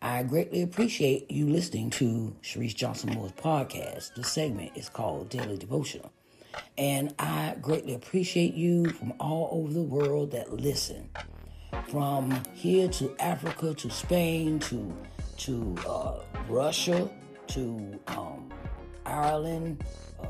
I 0.00 0.22
greatly 0.22 0.62
appreciate 0.62 1.30
you 1.30 1.46
listening 1.46 1.90
to 1.90 2.34
Sharice 2.42 2.74
Johnson 2.74 3.12
Moore's 3.12 3.32
podcast. 3.32 4.14
The 4.14 4.24
segment 4.24 4.72
is 4.74 4.88
called 4.88 5.28
Daily 5.28 5.58
Devotional. 5.58 6.10
And 6.78 7.14
I 7.18 7.56
greatly 7.60 7.92
appreciate 7.92 8.54
you 8.54 8.88
from 8.88 9.12
all 9.20 9.50
over 9.52 9.74
the 9.74 9.82
world 9.82 10.30
that 10.30 10.50
listen. 10.50 11.10
From 11.88 12.42
here 12.54 12.88
to 12.88 13.14
Africa 13.18 13.74
to 13.74 13.90
Spain 13.90 14.58
to 14.60 14.96
to 15.36 15.76
uh, 15.86 16.20
Russia 16.48 17.10
to 17.48 18.00
um, 18.06 18.50
Ireland, 19.04 19.84
uh, 20.18 20.26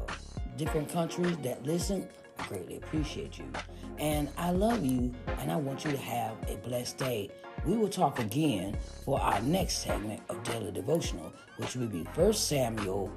different 0.57 0.89
countries 0.89 1.37
that 1.39 1.65
listen. 1.65 2.09
I 2.41 2.47
greatly 2.49 2.77
appreciate 2.79 3.39
you. 3.39 3.53
And 3.99 4.29
I 4.37 4.51
love 4.51 4.85
you, 4.85 5.13
and 5.39 5.51
I 5.51 5.57
want 5.57 5.85
you 5.85 5.91
to 5.91 5.97
have 5.97 6.37
a 6.49 6.57
blessed 6.57 6.99
day. 6.99 7.31
We 7.67 7.77
will 7.77 7.89
talk 7.89 8.21
again 8.21 8.77
for 9.05 9.21
our 9.21 9.41
next 9.43 9.79
segment 9.79 10.23
of 10.29 10.43
Daily 10.45 10.71
Devotional, 10.71 11.33
which 11.57 11.75
will 11.75 11.89
be 11.89 12.05
1 12.15 12.33
Samuel 12.33 13.13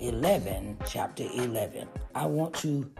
11, 0.00 0.78
chapter 0.86 1.24
11. 1.34 1.88
I 2.14 2.26
want 2.26 2.54
to, 2.56 2.90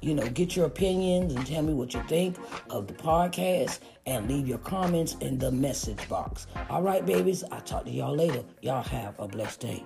you 0.00 0.14
know, 0.14 0.26
get 0.30 0.56
your 0.56 0.66
opinions 0.66 1.34
and 1.34 1.46
tell 1.46 1.62
me 1.62 1.74
what 1.74 1.92
you 1.92 2.02
think 2.04 2.36
of 2.70 2.86
the 2.86 2.94
podcast 2.94 3.80
and 4.06 4.26
leave 4.26 4.48
your 4.48 4.58
comments 4.58 5.16
in 5.20 5.38
the 5.38 5.52
message 5.52 6.08
box. 6.08 6.46
All 6.70 6.82
right, 6.82 7.04
babies, 7.04 7.44
I'll 7.52 7.60
talk 7.60 7.84
to 7.84 7.90
y'all 7.90 8.16
later. 8.16 8.42
Y'all 8.62 8.82
have 8.82 9.14
a 9.18 9.28
blessed 9.28 9.60
day. 9.60 9.84